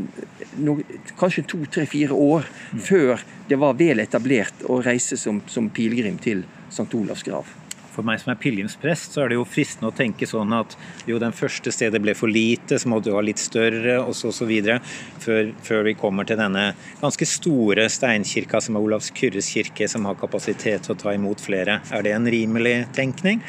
no, 0.60 0.76
kanskje 1.20 1.46
to, 1.48 1.62
tre, 1.72 1.86
fire 1.88 2.16
år 2.16 2.44
mm. 2.44 2.82
før 2.84 3.24
det 3.48 3.58
var 3.60 3.76
vel 3.78 4.02
etablert 4.04 4.64
å 4.68 4.80
reise 4.84 5.18
som, 5.20 5.40
som 5.48 5.70
pilegrim 5.72 6.18
til 6.22 6.44
St. 6.68 6.88
Olavs 6.96 7.24
grav. 7.26 7.48
For 7.92 8.06
meg 8.06 8.20
som 8.22 8.32
er 8.32 8.40
pilegrimsprest, 8.40 9.14
så 9.14 9.24
er 9.24 9.32
det 9.32 9.38
jo 9.38 9.46
fristende 9.48 9.90
å 9.90 9.96
tenke 9.96 10.28
sånn 10.28 10.52
at 10.56 10.76
jo, 11.08 11.18
den 11.22 11.34
første 11.36 11.72
stedet 11.74 12.00
ble 12.02 12.14
for 12.18 12.32
lite, 12.32 12.78
så 12.80 12.90
må 12.90 13.00
du 13.04 13.12
ha 13.16 13.22
litt 13.24 13.40
større, 13.42 13.98
og 14.02 14.14
så 14.16 14.32
osv. 14.32 14.52
før, 15.22 15.52
før 15.64 15.84
vi 15.88 15.96
kommer 15.98 16.28
til 16.28 16.40
denne 16.40 16.72
ganske 17.02 17.28
store 17.28 17.88
steinkirka 17.92 18.60
som 18.62 18.78
er 18.78 18.86
Olavs 18.86 19.12
Kyrres 19.16 19.50
kirke, 19.52 19.88
som 19.90 20.06
har 20.08 20.18
kapasitet 20.20 20.86
til 20.86 20.96
å 20.96 20.98
ta 20.98 21.14
imot 21.16 21.42
flere. 21.42 21.80
Er 21.92 22.04
det 22.06 22.14
en 22.16 22.28
rimelig 22.30 22.76
tenkning? 22.96 23.42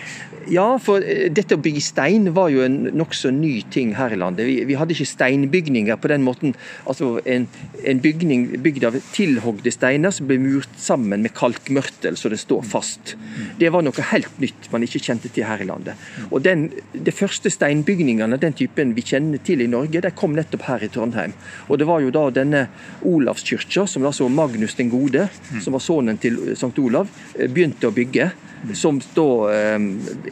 Ja, 0.51 0.65
for 0.83 1.03
eh, 1.05 1.29
dette 1.31 1.57
å 1.57 1.63
bygge 1.63 1.83
stein 1.83 2.31
var 2.35 2.51
jo 2.51 2.63
en 2.65 2.79
nokså 2.97 3.31
ny 3.33 3.55
ting 3.73 3.93
her 3.97 4.13
i 4.13 4.19
landet. 4.19 4.47
Vi, 4.50 4.57
vi, 4.67 4.77
hadde 4.79 4.95
ikke 4.95 5.07
steinbygninger 5.07 6.00
på 6.01 6.12
den 6.12 6.25
måten. 6.25 6.57
Altså 6.89 7.15
en, 7.29 7.47
en 7.88 8.03
bygning 8.03 8.50
bygd 8.63 8.88
av 8.89 9.00
tilhogde 9.13 9.71
steiner 9.73 10.13
som 10.13 10.27
ble 10.29 10.39
murt 10.43 10.79
sammen 10.79 11.23
med 11.23 11.35
kalkmørtel 11.38 12.17
så 12.19 12.31
det 12.33 12.41
står 12.41 12.65
fast. 12.67 13.15
Det 13.59 13.71
var 13.73 13.85
noe 13.85 14.09
helt 14.12 14.32
nytt 14.41 14.69
man 14.71 14.85
ikke 14.85 15.01
kjente 15.03 15.29
til 15.33 15.45
her 15.47 15.61
i 15.61 15.67
landet. 15.67 15.99
Og 16.31 16.43
den, 16.45 16.69
De 16.93 17.11
første 17.11 17.49
steinbygningene 17.51 18.37
den 18.39 18.55
typen 18.57 18.93
vi 18.95 19.05
kjenner 19.05 19.41
til 19.43 19.61
i 19.61 19.67
Norge, 19.69 20.01
de 20.01 20.11
kom 20.15 20.35
nettopp 20.37 20.65
her 20.67 20.83
i 20.85 20.89
Trondheim. 20.91 21.33
Og 21.67 21.79
Det 21.79 21.87
var 21.87 22.01
jo 22.01 22.13
da 22.13 22.29
denne 22.31 22.67
Olavskirka, 23.05 23.85
som 23.87 24.05
altså 24.05 24.29
Magnus 24.29 24.75
den 24.75 24.89
gode, 24.89 25.27
som 25.61 25.73
var 25.73 25.83
sønnen 25.83 26.17
til 26.17 26.55
Sankt 26.55 26.79
Olav, 26.79 27.09
eh, 27.37 27.47
begynte 27.47 27.87
å 27.89 27.95
bygge. 27.95 28.31
Som 28.73 29.01
da 29.15 29.27
eh, 29.51 29.79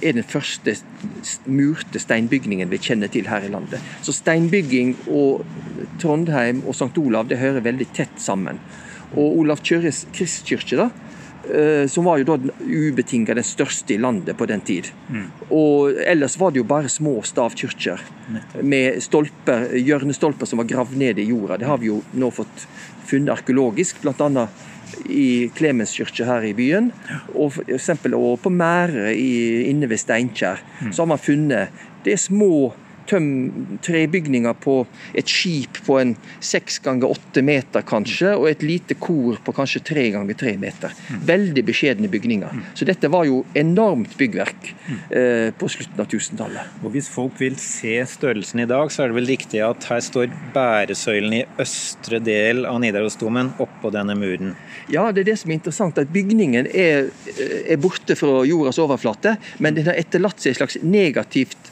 er 0.02 0.14
den 0.16 0.24
første 0.24 0.78
murte 1.46 2.00
steinbygningen 2.00 2.70
vi 2.72 2.80
kjenner 2.80 3.12
til 3.12 3.28
her 3.28 3.44
i 3.44 3.52
landet. 3.52 3.82
Så 4.02 4.16
steinbygging 4.16 4.96
og 5.12 5.44
Trondheim 6.00 6.64
og 6.66 6.78
Sankt 6.78 6.98
Olav 7.02 7.28
det 7.28 7.42
hører 7.42 7.66
veldig 7.66 7.90
tett 7.94 8.22
sammen. 8.22 8.62
Og 9.12 9.42
Olav 9.42 9.60
Kjøres 9.68 10.06
kristkirke, 10.16 10.78
da, 10.80 10.90
som 11.90 12.06
var 12.06 12.22
jo 12.22 12.26
da 12.28 12.36
ubetinga 12.62 13.34
den 13.36 13.46
største 13.46 13.96
i 13.96 14.00
landet 14.02 14.38
på 14.38 14.46
den 14.50 14.62
tid. 14.66 14.92
Mm. 15.10 15.26
Og 15.50 15.98
Ellers 16.06 16.38
var 16.40 16.54
det 16.54 16.62
jo 16.62 16.68
bare 16.70 16.90
små 16.92 17.16
stavkirker 17.26 18.04
med 18.62 19.02
stolper, 19.04 19.72
hjørnestolper 19.76 20.50
som 20.50 20.62
var 20.62 20.70
gravd 20.70 20.98
ned 21.02 21.20
i 21.20 21.28
jorda. 21.32 21.58
Det 21.58 21.70
har 21.70 21.82
vi 21.82 21.90
jo 21.90 22.02
nå 22.14 22.30
fått 22.36 22.68
funnet 23.10 23.34
arkeologisk, 23.34 24.04
bl.a. 24.04 24.46
i 25.10 25.50
Klemenskirke 25.58 26.28
her 26.28 26.46
i 26.48 26.54
byen. 26.58 26.92
Og 27.34 27.58
for 27.58 27.74
eksempel, 27.74 28.16
og 28.18 28.40
på 28.44 28.54
Mære 28.54 29.12
inne 29.16 29.90
ved 29.92 30.02
Steinkjer 30.02 30.62
mm. 30.62 30.94
så 30.94 31.04
har 31.04 31.12
man 31.14 31.22
funnet 31.22 31.84
det 32.06 32.16
er 32.16 32.22
små 32.22 32.72
tøm 33.12 33.78
trebygninger 33.84 34.56
på 34.64 34.78
et 35.18 35.30
skip 35.30 35.82
på 35.86 35.98
en 36.02 36.14
seks 36.44 36.80
ganger 36.86 37.12
åtte 37.12 37.44
meter, 37.46 37.84
kanskje, 37.88 38.34
og 38.38 38.48
et 38.52 38.64
lite 38.66 38.98
kor 39.02 39.40
på 39.44 39.56
kanskje 39.56 39.84
tre 39.92 40.08
ganger 40.14 40.38
tre 40.40 40.56
meter. 40.62 40.94
Veldig 41.28 41.64
beskjedne 41.68 42.10
bygninger. 42.12 42.62
Så 42.78 42.88
dette 42.88 43.12
var 43.12 43.28
jo 43.28 43.42
enormt 43.58 44.16
byggverk 44.20 44.70
eh, 45.10 45.50
på 45.58 45.70
slutten 45.72 46.02
av 46.02 46.08
1000-tallet. 46.08 46.78
Og 46.82 46.96
Hvis 46.96 47.10
folk 47.12 47.40
vil 47.42 47.58
se 47.62 47.98
størrelsen 48.10 48.64
i 48.64 48.70
dag, 48.70 48.92
så 48.92 49.04
er 49.04 49.12
det 49.12 49.20
vel 49.20 49.32
riktig 49.32 49.64
at 49.66 49.88
her 49.92 50.04
står 50.04 50.32
bæresøylen 50.56 51.38
i 51.42 51.44
østre 51.62 52.22
del 52.24 52.66
av 52.70 52.80
Nidarosdomen 52.84 53.54
oppå 53.62 53.92
denne 53.94 54.16
muren? 54.20 54.56
Ja, 54.92 55.10
det 55.12 55.26
er 55.26 55.34
det 55.34 55.40
som 55.42 55.52
er 55.52 55.60
interessant. 55.60 56.00
At 56.02 56.12
bygningen 56.14 56.70
er, 56.72 57.12
er 57.42 57.82
borte 57.82 58.18
fra 58.20 58.42
jordas 58.48 58.80
overflate, 58.82 59.38
men 59.64 59.78
den 59.78 59.90
har 59.90 60.00
etterlatt 60.00 60.42
seg 60.42 60.56
et 60.56 60.62
slags 60.62 60.80
negativt 60.84 61.71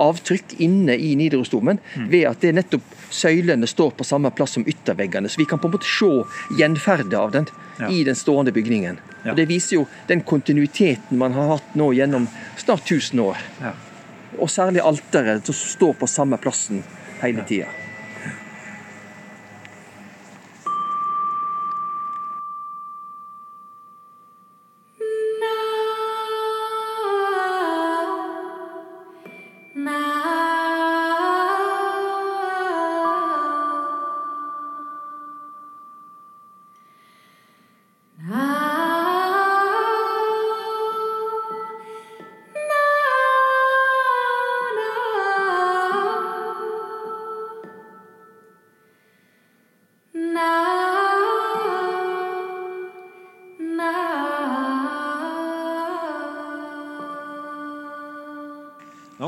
avtrykk 0.00 0.56
inne 0.64 0.96
i 0.96 1.14
Nidarosdomen 1.18 1.78
mm. 1.94 2.08
ved 2.10 2.26
at 2.30 2.40
det 2.44 2.54
nettopp 2.56 2.94
søylene 3.14 3.66
står 3.70 3.94
på 3.98 4.06
samme 4.06 4.30
plass 4.34 4.56
som 4.58 4.66
ytterveggene. 4.66 5.28
Så 5.28 5.40
vi 5.40 5.46
kan 5.48 5.60
på 5.62 5.70
en 5.70 5.76
måte 5.76 5.88
se 5.88 6.10
gjenferdet 6.58 7.18
av 7.18 7.30
den 7.34 7.46
ja. 7.78 7.90
i 7.90 8.04
den 8.04 8.18
stående 8.18 8.52
bygningen. 8.52 8.98
Ja. 9.22 9.30
Og 9.30 9.36
Det 9.36 9.46
viser 9.50 9.78
jo 9.78 9.86
den 10.08 10.24
kontinuiteten 10.26 11.18
man 11.18 11.36
har 11.36 11.56
hatt 11.56 11.78
nå 11.78 11.92
gjennom 11.96 12.28
snart 12.56 12.90
1000 12.90 13.24
år. 13.24 13.40
Ja. 13.62 13.72
Og 14.38 14.50
særlig 14.50 14.82
alteret 14.82 15.46
som 15.46 15.54
står 15.54 15.96
på 16.00 16.10
samme 16.10 16.38
plassen 16.42 16.82
hele 17.22 17.46
tida. 17.48 17.70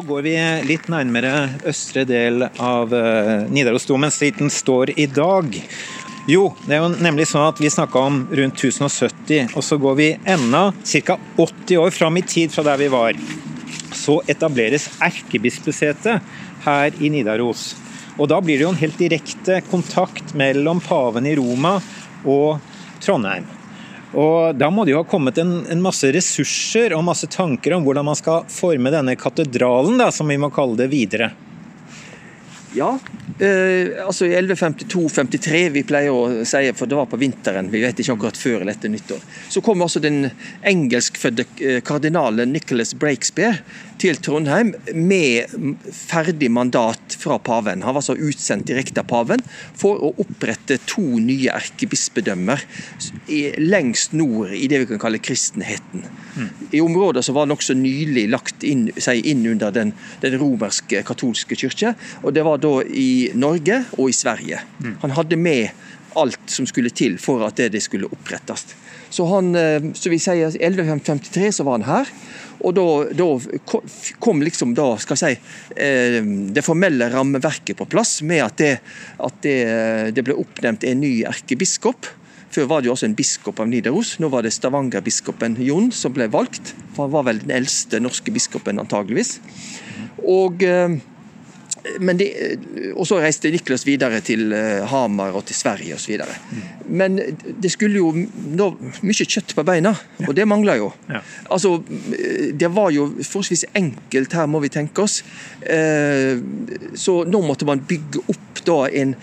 Går 0.07 0.23
vi 0.23 0.35
litt 0.69 0.87
nærmere 0.93 1.33
østre 1.67 2.05
del 2.07 2.45
av 2.63 2.93
uh, 2.95 3.47
Nidarosdomen, 3.51 4.13
slik 4.15 4.39
den 4.39 4.53
står 4.53 4.93
i 4.95 5.09
dag. 5.11 5.57
Jo, 6.31 6.49
det 6.67 6.77
er 6.77 6.85
jo 6.85 6.91
nemlig 7.03 7.27
sånn 7.31 7.47
at 7.49 7.61
vi 7.63 7.71
snakka 7.71 8.05
om 8.09 8.21
rundt 8.39 8.63
1070, 8.63 9.57
og 9.59 9.67
så 9.67 9.79
går 9.83 9.99
vi 9.99 10.09
enda 10.37 10.69
ca. 10.79 11.19
80 11.37 11.83
år 11.83 11.95
fram 11.95 12.21
i 12.21 12.25
tid 12.27 12.55
fra 12.55 12.67
der 12.67 12.81
vi 12.83 12.91
var. 12.93 13.19
Så 13.97 14.21
etableres 14.31 14.89
erkebispesetet 15.03 16.23
her 16.67 17.03
i 17.03 17.11
Nidaros. 17.11 17.73
Og 18.17 18.31
da 18.31 18.41
blir 18.43 18.59
det 18.61 18.67
jo 18.67 18.73
en 18.75 18.81
helt 18.81 18.99
direkte 19.01 19.61
kontakt 19.71 20.35
mellom 20.39 20.81
paven 20.85 21.27
i 21.27 21.35
Roma 21.39 21.77
og 22.25 22.63
Trondheim. 23.03 23.56
Og 24.17 24.57
Da 24.57 24.71
må 24.73 24.87
det 24.87 24.95
jo 24.95 25.03
ha 25.03 25.09
kommet 25.09 25.39
en, 25.43 25.59
en, 25.69 25.83
masse 25.85 26.09
ressurser 26.15 26.95
og 26.97 27.05
masse 27.05 27.29
tanker 27.29 27.77
om 27.77 27.85
hvordan 27.85 28.07
man 28.09 28.17
skal 28.19 28.47
forme 28.49 28.93
denne 28.95 29.17
katedralen, 29.21 29.99
da, 30.01 30.09
som 30.15 30.31
vi 30.33 30.39
må 30.41 30.49
kalle 30.55 30.79
det, 30.81 30.89
videre. 30.93 31.35
Ja, 32.77 32.99
eh, 33.41 34.05
altså 34.05 34.27
i 34.27 34.35
1152-53, 34.37 35.61
vi 35.73 35.83
pleier 35.89 36.13
å 36.13 36.45
si, 36.45 36.61
for 36.77 36.89
det 36.89 36.99
var 36.99 37.09
på 37.09 37.21
vinteren, 37.21 37.71
vi 37.73 37.81
vet 37.81 38.03
ikke 38.03 38.17
akkurat 38.17 38.41
før 38.41 38.59
eller 38.59 38.75
etter 38.75 38.93
nyttår, 38.93 39.23
så 39.53 39.63
kom 39.65 39.85
altså 39.85 40.03
den 40.05 40.27
engelskfødte 40.61 41.47
eh, 41.57 41.79
kardinalen 41.87 42.53
Nicholas 42.53 42.93
Breakspear 43.01 43.63
til 44.01 44.19
Trondheim 44.23 44.73
med 44.95 45.53
ferdig 45.93 46.51
mandat 46.53 47.17
fra 47.19 47.39
paven. 47.43 47.85
Han 47.87 47.97
var 47.97 48.05
så 48.05 48.17
utsendt 48.17 48.69
direkte 48.69 49.03
av 49.03 49.09
paven 49.11 49.43
for 49.77 50.01
å 50.03 50.13
opprette 50.23 50.79
to 50.89 51.05
nye 51.23 51.53
erkebispedømmer 51.55 52.65
lengst 53.63 54.15
nord 54.17 54.53
i 54.57 54.69
det 54.71 54.83
vi 54.83 54.91
kan 54.93 55.03
kalle 55.03 55.23
kristenheten. 55.23 56.05
Mm. 56.37 56.49
I 56.77 56.83
områder 56.85 57.25
som 57.25 57.37
var 57.39 57.49
nokså 57.49 57.77
nylig 57.79 58.27
lagt 58.33 58.67
inn, 58.67 58.89
inn 58.93 59.47
under 59.55 59.73
den, 59.75 59.95
den, 60.23 60.39
romerske 60.41 61.03
katolske 61.07 61.57
kirke. 61.59 61.95
Og 62.23 62.35
det 62.37 62.45
var 62.47 62.61
da 62.63 62.79
i 62.85 63.33
Norge 63.35 63.83
og 63.97 64.11
i 64.13 64.17
Sverige. 64.17 64.61
Mm. 64.83 64.97
Han 65.05 65.17
hadde 65.17 65.41
med 65.41 65.87
alt 66.19 66.51
som 66.53 66.67
skulle 66.69 66.93
til 66.95 67.19
for 67.23 67.45
at 67.47 67.59
det, 67.61 67.71
det 67.77 67.83
skulle 67.85 68.11
opprettes. 68.11 68.67
Så 69.11 69.27
han, 69.31 69.55
eh, 69.55 69.93
så 69.95 70.13
vi 70.13 70.19
sier 70.23 70.51
1153 70.57 71.53
så 71.59 71.67
var 71.67 71.79
han 71.79 71.89
her. 71.89 72.13
Og 72.65 72.75
da, 72.77 72.87
da 73.13 73.27
kom 74.23 74.41
liksom 74.45 74.73
da, 74.77 74.89
skal 75.01 75.19
jeg 75.21 75.37
si, 75.37 75.57
eh, 75.77 76.21
det 76.57 76.65
formelle 76.65 77.11
rammeverket 77.13 77.79
på 77.79 77.89
plass 77.93 78.19
med 78.27 78.45
at 78.47 78.61
det, 78.61 78.77
at 79.23 79.43
det, 79.45 79.59
det 80.17 80.25
ble 80.27 80.39
oppnevnt 80.41 80.87
en 80.89 81.03
ny 81.05 81.19
erkebiskop. 81.29 82.09
Før 82.57 82.69
var 82.71 82.81
det 82.81 82.89
jo 82.89 82.95
også 82.95 83.09
en 83.11 83.19
biskop 83.19 83.61
av 83.61 83.69
Nidaros. 83.69 84.15
Nå 84.23 84.31
var 84.33 84.47
det 84.47 84.55
Stavanger-biskopen 84.55 85.59
Jon 85.61 85.91
som 85.93 86.15
ble 86.17 86.29
valgt. 86.33 86.73
For 86.95 87.05
han 87.05 87.13
var 87.13 87.27
vel 87.29 87.43
den 87.43 87.53
eldste 87.59 88.01
norske 88.01 88.33
biskopen, 88.33 88.81
antageligvis. 88.81 89.37
Og 90.25 90.65
eh, 90.65 90.97
men 92.01 92.19
de, 92.19 92.27
og 92.97 93.07
så 93.09 93.19
reiste 93.21 93.51
Niklas 93.53 93.85
videre 93.87 94.21
til 94.25 94.53
eh, 94.55 94.85
Hamar 94.91 95.37
og 95.37 95.47
til 95.49 95.57
Sverige 95.59 95.97
osv. 95.97 96.23
Men 96.89 97.19
det 97.63 97.71
skulle 97.73 98.01
jo 98.01 98.13
nå 98.15 98.69
mye 99.07 99.27
kjøtt 99.27 99.55
på 99.57 99.65
beina, 99.67 99.93
og 100.27 100.35
det 100.37 100.47
mangla 100.49 100.77
jo. 100.81 100.91
Ja. 101.11 101.23
Altså, 101.53 101.77
det 102.53 102.71
var 102.75 102.93
jo 102.95 103.09
forholdsvis 103.21 103.67
enkelt 103.79 104.37
her, 104.37 104.51
må 104.51 104.63
vi 104.65 104.73
tenke 104.73 105.07
oss. 105.07 105.23
Eh, 105.63 106.39
så 106.95 107.21
nå 107.29 107.43
måtte 107.47 107.69
man 107.69 107.85
bygge 107.89 108.25
opp 108.33 108.63
da 108.67 108.85
en, 108.91 109.17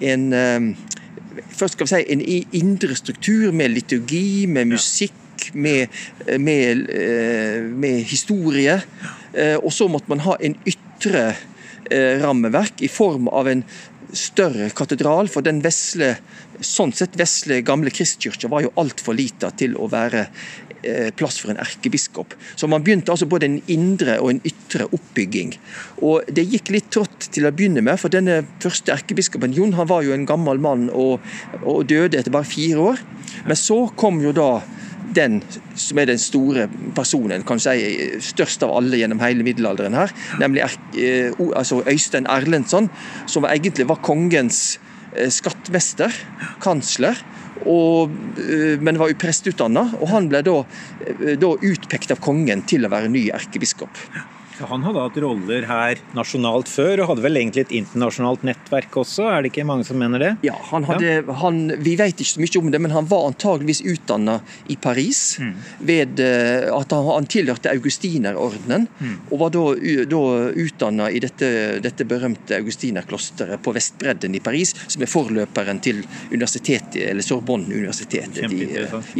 en 0.00 0.28
eh, 0.32 0.92
Først 1.56 1.76
skal 1.76 1.84
vi 1.84 1.90
si 1.90 2.12
en 2.12 2.22
indre 2.56 2.94
struktur 2.96 3.52
med 3.52 3.74
liturgi, 3.74 4.46
med 4.48 4.70
musikk, 4.70 5.50
med, 5.52 5.92
med, 6.40 6.80
med 7.76 7.98
historie. 8.08 8.78
Og 9.60 9.68
så 9.72 9.88
måtte 9.88 10.08
man 10.12 10.22
ha 10.24 10.38
en 10.40 10.56
ytre 10.64 11.26
Eh, 11.26 11.55
rammeverk 12.22 12.82
i 12.82 12.90
form 12.90 13.28
av 13.28 13.48
en 13.50 13.62
større 14.12 14.70
katedral. 14.76 15.30
For 15.32 15.44
den 15.46 15.62
vesle, 15.64 16.16
sånn 16.60 16.94
sett 16.96 17.16
vesle 17.18 17.62
gamle 17.66 17.92
kristkirka 17.94 18.50
var 18.52 18.66
jo 18.66 18.74
altfor 18.80 19.16
lita 19.16 19.50
til 19.58 19.76
å 19.78 19.88
være 19.92 20.26
eh, 20.82 21.10
plass 21.16 21.38
for 21.42 21.52
en 21.52 21.60
erkebiskop. 21.62 22.36
Så 22.56 22.68
man 22.70 22.84
begynte 22.86 23.12
altså 23.14 23.28
både 23.30 23.48
en 23.50 23.58
indre 23.72 24.18
og 24.22 24.32
en 24.34 24.42
ytre 24.46 24.88
oppbygging. 24.90 25.56
Og 26.02 26.28
Det 26.28 26.46
gikk 26.46 26.72
litt 26.74 26.90
trått 26.94 27.30
til 27.34 27.48
å 27.48 27.54
begynne 27.54 27.84
med, 27.84 28.00
for 28.00 28.12
denne 28.12 28.42
første 28.62 28.94
erkebiskopen 28.94 29.56
Jon 29.56 29.76
han 29.78 29.90
var 29.90 30.06
jo 30.06 30.14
en 30.16 30.28
gammel 30.28 30.62
mann 30.62 30.88
og, 30.92 31.20
og 31.62 31.86
døde 31.90 32.20
etter 32.20 32.34
bare 32.34 32.48
fire 32.48 32.92
år. 32.92 33.04
Men 33.46 33.58
så 33.58 33.84
kom 33.98 34.20
jo 34.24 34.34
da 34.36 34.50
den 35.16 35.40
som 35.78 36.00
er 36.00 36.10
den 36.10 36.20
store 36.20 36.66
personen, 36.96 37.44
kan 37.46 37.60
si 37.62 37.76
størst 38.24 38.64
av 38.66 38.74
alle 38.76 39.00
gjennom 39.00 39.22
hele 39.22 39.46
middelalderen 39.46 39.96
her, 39.96 40.12
nemlig 40.42 40.64
eh, 40.66 41.32
altså 41.56 41.82
Øystein 41.86 42.28
Erlendsson, 42.30 42.90
som 43.30 43.48
egentlig 43.48 43.88
var 43.88 44.02
kongens 44.04 44.78
eh, 45.14 45.30
skattmester, 45.32 46.14
kansler. 46.64 47.18
Og, 47.66 48.12
eh, 48.38 48.76
men 48.84 49.00
var 49.00 49.14
presteutdanna, 49.18 49.88
og 49.98 50.10
han 50.12 50.28
ble 50.30 50.42
da, 50.46 50.60
da 51.40 51.52
utpekt 51.56 52.12
av 52.14 52.20
kongen 52.22 52.62
til 52.68 52.86
å 52.86 52.92
være 52.92 53.10
ny 53.10 53.28
erkebiskop. 53.34 54.04
Han 54.64 54.84
hadde 54.86 55.02
hatt 55.04 55.18
roller 55.20 55.66
her 55.68 56.00
nasjonalt 56.16 56.70
før, 56.70 57.02
og 57.02 57.10
hadde 57.12 57.24
vel 57.26 57.40
egentlig 57.40 57.66
et 57.66 57.74
internasjonalt 57.76 58.44
nettverk 58.46 58.94
også? 59.02 59.26
Er 59.28 59.44
det 59.44 59.52
ikke 59.52 59.66
mange 59.68 59.84
som 59.88 59.98
mener 60.00 60.22
det? 60.22 60.32
Ja, 60.46 60.56
han 60.70 60.86
hadde, 60.88 61.18
ja. 61.18 61.36
Han, 61.42 61.60
Vi 61.84 61.96
vet 61.98 62.16
ikke 62.16 62.30
så 62.30 62.42
mye 62.42 62.62
om 62.62 62.70
det, 62.72 62.80
men 62.82 62.94
han 62.94 63.08
var 63.10 63.26
antageligvis 63.28 63.82
utdanna 63.84 64.38
i 64.72 64.78
Paris. 64.80 65.24
Mm. 65.40 65.54
ved 65.86 66.20
eh, 66.20 66.68
at 66.72 66.92
Han, 66.96 67.06
han 67.10 67.26
tilhørte 67.30 67.70
augustinerordenen, 67.70 68.86
mm. 68.98 69.16
og 69.30 69.40
var 69.40 69.52
da, 69.54 69.64
da 70.08 70.22
utdanna 70.64 71.10
i 71.10 71.20
dette, 71.22 71.48
dette 71.84 72.06
berømte 72.08 72.56
augustinerklosteret 72.60 73.62
på 73.62 73.74
Vestbredden 73.76 74.34
i 74.34 74.40
Paris, 74.40 74.72
som 74.86 75.02
er 75.02 75.10
forløperen 75.10 75.82
til 75.84 76.02
universitetet, 76.32 77.02
eller 77.10 77.26
Sorbonne-universitetet. 77.26 78.46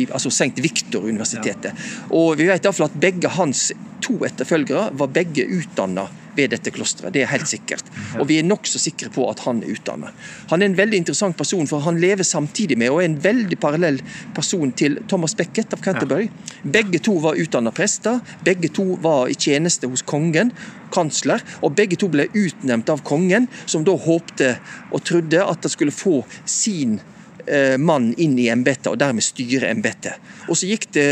Altså 0.07 0.31
St. 0.31 0.55
Victor-universitetet. 0.63 1.73
Ja. 1.73 2.09
Og 2.17 2.37
vi 2.41 2.49
vet 2.49 2.65
iallfall 2.65 2.89
at 2.89 3.01
begge 3.01 3.31
hans 3.37 3.69
to 4.05 4.19
etterfølgere 4.27 4.91
var 4.99 5.11
begge 5.13 5.26
utdanna 5.35 6.07
ved 6.37 6.53
dette 6.53 6.71
klosteret. 6.71 7.15
Det 7.15 7.23
er 7.25 7.31
helt 7.31 7.49
sikkert. 7.49 7.89
Og 8.21 8.27
vi 8.29 8.39
er 8.41 8.47
nokså 8.47 8.81
sikre 8.81 9.09
på 9.13 9.25
at 9.31 9.41
han 9.47 9.63
er 9.65 9.73
utdanna. 9.73 10.13
Han 10.51 10.63
er 10.63 10.71
en 10.71 10.79
veldig 10.79 11.01
interessant 11.01 11.37
person, 11.39 11.67
for 11.71 11.85
han 11.87 12.01
lever 12.03 12.27
samtidig 12.27 12.79
med 12.79 12.93
og 12.93 13.01
er 13.01 13.09
en 13.09 13.19
veldig 13.25 13.59
parallell 13.63 14.03
person 14.37 14.73
til 14.77 15.01
Thomas 15.09 15.37
Beckett 15.39 15.73
av 15.73 15.83
Canterbury. 15.85 16.29
Begge 16.63 17.01
to 17.01 17.17
var 17.25 17.41
utdanna 17.41 17.73
prester. 17.75 18.21
Begge 18.45 18.69
to 18.69 18.99
var 19.03 19.33
i 19.33 19.39
tjeneste 19.39 19.89
hos 19.91 20.05
kongen, 20.07 20.53
kansler, 20.95 21.43
og 21.65 21.75
begge 21.79 21.99
to 22.01 22.11
ble 22.13 22.29
utnevnt 22.35 22.93
av 22.93 23.05
kongen, 23.07 23.49
som 23.67 23.85
da 23.87 23.97
håpte 23.97 24.57
og 24.93 25.05
trodde 25.09 25.43
at 25.43 25.65
de 25.65 25.73
skulle 25.73 25.95
få 25.95 26.21
sin 26.45 27.01
Eh, 27.47 27.79
mann 27.79 28.09
inn 28.19 28.33
i 28.43 28.49
embetet, 28.51 28.89
og 28.91 28.99
dermed 28.99 29.23
styre 29.23 29.69
embetet. 29.71 30.19
Og 30.51 30.59
så 30.59 30.67
gikk 30.67 30.89
det 30.97 31.11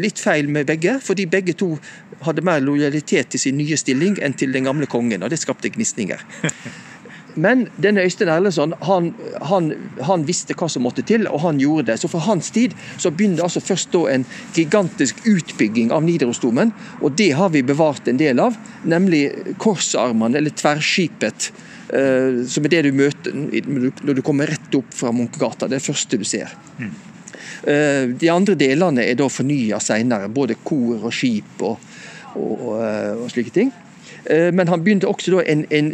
litt 0.00 0.20
feil 0.22 0.46
med 0.48 0.64
begge, 0.70 0.94
fordi 1.04 1.26
begge 1.28 1.52
to 1.60 1.74
hadde 2.24 2.44
mer 2.46 2.62
lojalitet 2.64 3.34
til 3.34 3.42
sin 3.42 3.58
nye 3.60 3.76
stilling 3.76 4.16
enn 4.24 4.32
til 4.32 4.54
den 4.54 4.64
gamle 4.64 4.88
kongen, 4.88 5.20
og 5.20 5.28
det 5.28 5.42
skapte 5.42 5.68
gnisninger. 5.74 6.22
Men 7.44 7.66
denne 7.84 8.00
Øystein 8.00 8.30
Erlendsson 8.32 8.72
han, 8.88 9.10
han, 9.48 9.68
han, 10.08 10.24
visste 10.28 10.56
hva 10.56 10.70
som 10.72 10.86
måtte 10.86 11.04
til, 11.04 11.28
og 11.28 11.44
han 11.44 11.60
gjorde 11.60 11.90
det. 11.90 11.98
Så 12.00 12.08
for 12.12 12.24
hans 12.24 12.48
tid 12.52 12.72
så 13.00 13.12
begynner 13.12 13.44
altså 13.44 13.60
først 13.64 13.92
da 13.92 14.06
en 14.12 14.24
gigantisk 14.56 15.20
utbygging 15.28 15.92
av 15.92 16.04
Nidarosdomen, 16.04 16.72
og 17.00 17.12
det 17.20 17.32
har 17.36 17.52
vi 17.52 17.64
bevart 17.64 18.08
en 18.08 18.20
del 18.20 18.40
av, 18.40 18.56
nemlig 18.88 19.26
korsarmene, 19.60 20.40
eller 20.40 20.56
tverrskipet 20.56 21.52
som 21.92 22.64
er 22.64 22.72
det 22.72 22.78
du 22.86 22.94
møter 22.96 23.34
når 23.36 24.16
du 24.16 24.22
kommer 24.24 24.48
rett 24.48 24.76
opp 24.78 24.94
fra 24.96 25.10
Munkegata. 25.12 25.68
Det 25.68 25.76
er 25.76 25.82
det 25.82 25.84
første 25.84 26.20
du 26.20 26.24
ser. 26.24 26.54
Mm. 26.78 26.92
De 28.18 28.30
andre 28.32 28.56
delene 28.58 29.04
er 29.04 29.18
da 29.20 29.28
fornya 29.30 29.76
senere, 29.82 30.30
både 30.32 30.56
kor 30.64 31.04
og 31.04 31.12
skip 31.14 31.60
og, 31.68 31.84
og, 32.40 32.64
og 32.72 33.28
slike 33.30 33.52
ting. 33.54 33.70
Men 34.30 34.68
han 34.70 34.84
begynte 34.84 35.08
også 35.10 35.32
da 35.34 35.42
en, 35.50 35.64
en 35.74 35.88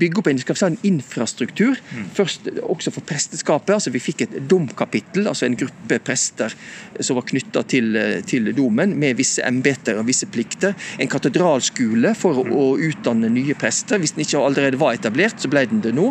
bygge 0.00 0.18
opp 0.18 0.28
en, 0.30 0.40
si, 0.40 0.66
en 0.66 0.78
infrastruktur. 0.88 1.78
Mm. 1.94 2.08
Først 2.16 2.48
også 2.64 2.92
for 2.94 3.06
presteskapet. 3.06 3.74
altså 3.76 3.92
Vi 3.94 4.02
fikk 4.02 4.24
et 4.26 4.34
domkapittel, 4.50 5.28
altså 5.30 5.46
en 5.46 5.54
gruppe 5.60 6.00
prester 6.02 6.56
som 6.98 7.20
var 7.20 7.28
knytta 7.30 7.62
til, 7.70 7.98
til, 8.26 8.50
domen, 8.56 8.96
med 8.98 9.18
visse 9.20 9.44
embeter 9.46 10.00
og 10.00 10.08
visse 10.10 10.26
plikter. 10.32 10.74
En 10.98 11.10
katedralskole 11.12 12.16
for 12.18 12.42
å, 12.42 12.46
mm. 12.48 12.56
å 12.56 12.66
utdanne 12.90 13.30
nye 13.32 13.54
prester. 13.58 14.02
Hvis 14.02 14.16
den 14.16 14.26
ikke 14.26 14.42
allerede 14.42 14.80
var 14.80 14.98
etablert, 14.98 15.38
så 15.38 15.52
ble 15.52 15.68
den 15.70 15.84
det 15.86 15.94
nå. 15.94 16.10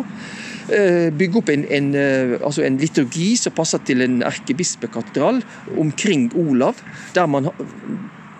Eh, 0.70 1.10
bygge 1.10 1.40
opp 1.40 1.48
en, 1.50 1.64
en, 1.66 1.90
eh, 1.98 2.36
altså 2.38 2.62
en 2.62 2.76
liturgi 2.78 3.32
som 3.40 3.54
passer 3.56 3.82
til 3.88 4.04
en 4.04 4.20
erkebispekatedral 4.22 5.40
omkring 5.80 6.28
Olav, 6.38 6.78
der 7.14 7.26
man 7.26 7.48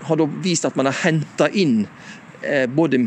har 0.07 0.23
vist 0.45 0.65
at 0.69 0.77
man 0.79 0.87
har 0.87 0.97
henta 1.03 1.49
inn 1.51 1.83
eh, 1.87 2.20
både 2.73 3.03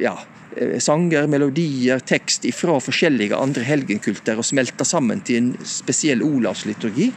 ja, 0.00 0.16
Eh, 0.56 0.78
sanger, 0.78 1.26
melodier, 1.26 1.98
tekst 1.98 2.46
fra 2.54 2.76
forskjellige 2.82 3.34
andre 3.34 3.64
helgenkulter 3.66 4.38
og 4.38 4.46
smelta 4.46 4.86
sammen 4.86 5.22
til 5.26 5.40
en 5.40 5.48
spesiell 5.66 6.22
olavsliturgi. 6.22 7.08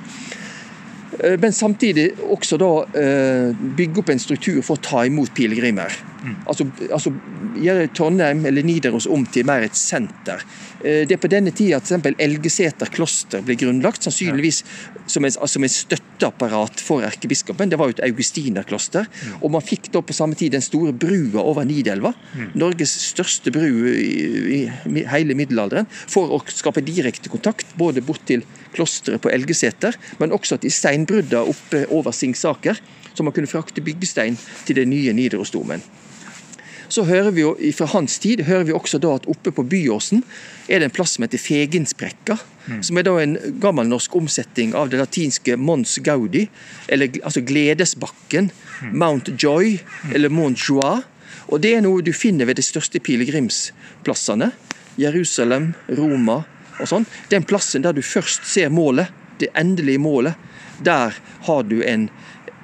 Eh, 1.19 1.35
men 1.37 1.53
samtidig 1.53 2.09
også 2.23 2.57
da 2.57 2.71
eh, 2.97 3.51
bygge 3.77 4.01
opp 4.01 4.09
en 4.13 4.23
struktur 4.23 4.63
for 4.65 4.77
å 4.77 4.85
ta 4.89 5.05
imot 5.05 5.35
pilegrimer. 5.37 5.93
Mm. 6.23 6.35
Altså, 6.49 6.67
altså 6.91 7.13
gjøre 7.57 7.89
Trondheim 7.95 8.45
eller 8.49 8.65
Nidaros 8.65 9.07
om 9.11 9.25
til 9.31 9.47
mer 9.47 9.65
et 9.67 9.77
senter. 9.77 10.43
Det 10.81 11.13
er 11.15 11.19
på 11.21 11.29
denne 11.31 11.51
tida 11.57 11.79
at 11.79 12.19
Elgeseter 12.21 12.89
kloster 12.93 13.41
ble 13.45 13.55
grunnlagt, 13.57 14.05
sannsynligvis 14.05 14.59
som 15.09 15.25
et, 15.25 15.37
altså 15.41 15.61
støtteapparat 15.73 16.81
for 16.83 17.05
erkebiskopen. 17.07 17.71
Det 17.71 17.79
var 17.79 17.89
jo 17.89 17.95
et 17.97 18.03
augustinerkloster. 18.05 19.07
Mm. 19.07 19.39
Og 19.41 19.53
man 19.55 19.65
fikk 19.65 19.89
da 19.93 20.03
på 20.05 20.15
samme 20.15 20.37
tid 20.37 20.53
den 20.53 20.65
store 20.65 20.93
brua 20.93 21.41
over 21.41 21.65
Nidelva, 21.67 22.13
mm. 22.13 22.53
Norges 22.61 22.93
største 23.07 23.53
bru 23.55 23.65
i, 23.89 24.67
i 24.67 25.05
hele 25.09 25.37
middelalderen, 25.37 25.89
for 25.89 26.33
å 26.35 26.41
skape 26.51 26.85
direkte 26.85 27.31
kontakt 27.33 27.73
både 27.79 28.05
bort 28.05 28.25
til 28.29 28.45
klosteret 28.75 29.23
på 29.23 29.33
Elgeseter, 29.33 29.97
men 30.21 30.35
også 30.35 30.59
til 30.61 30.73
steinbrudda 30.73 31.41
oppe 31.47 31.85
over 31.93 32.13
Singsaker, 32.15 32.79
så 33.13 33.25
man 33.25 33.33
kunne 33.33 33.49
frakte 33.49 33.81
byggestein 33.81 34.37
til 34.67 34.77
den 34.77 34.91
nye 34.93 35.15
Nidarosdomen. 35.17 35.81
Så 36.89 37.03
hører 37.03 37.31
vi 37.35 37.43
jo, 37.43 37.55
Fra 37.75 37.87
hans 37.91 38.19
tid 38.23 38.43
hører 38.47 38.67
vi 38.67 38.75
også 38.75 38.99
da 39.03 39.15
at 39.17 39.27
oppe 39.27 39.51
på 39.51 39.65
Byåsen 39.67 40.23
er 40.67 40.79
det 40.79 40.89
en 40.89 40.95
plass 40.95 41.15
som 41.15 41.25
heter 41.25 41.41
Fegensbrekka. 41.41 42.37
Mm. 42.67 42.81
Som 42.83 42.99
er 42.99 43.05
da 43.07 43.13
en 43.21 43.37
gammelnorsk 43.63 44.15
omsetning 44.19 44.73
av 44.75 44.91
det 44.91 44.99
latinske 44.99 45.55
Mons 45.59 45.97
Gaudi, 46.03 46.47
eller 46.91 47.11
altså 47.23 47.43
Gledesbakken, 47.47 48.49
mm. 48.81 48.97
Mount 48.99 49.31
Joy 49.39 49.77
mm. 49.77 50.15
eller 50.15 50.33
Mont 50.33 50.59
Joie. 50.59 51.01
Og 51.47 51.61
Det 51.63 51.77
er 51.77 51.83
noe 51.85 52.03
du 52.03 52.11
finner 52.11 52.49
ved 52.49 52.59
de 52.59 52.65
største 52.65 52.99
pilegrimsplassene. 52.99 54.51
Jerusalem, 54.99 55.71
Roma 55.95 56.41
og 56.81 56.89
sånn. 56.89 57.05
Den 57.31 57.45
plassen 57.47 57.85
der 57.85 57.95
du 57.95 58.03
først 58.03 58.47
ser 58.49 58.71
målet, 58.73 59.13
det 59.39 59.51
endelige 59.55 60.01
målet. 60.01 60.35
Der 60.83 61.15
har 61.47 61.63
du 61.63 61.79
en 61.85 62.09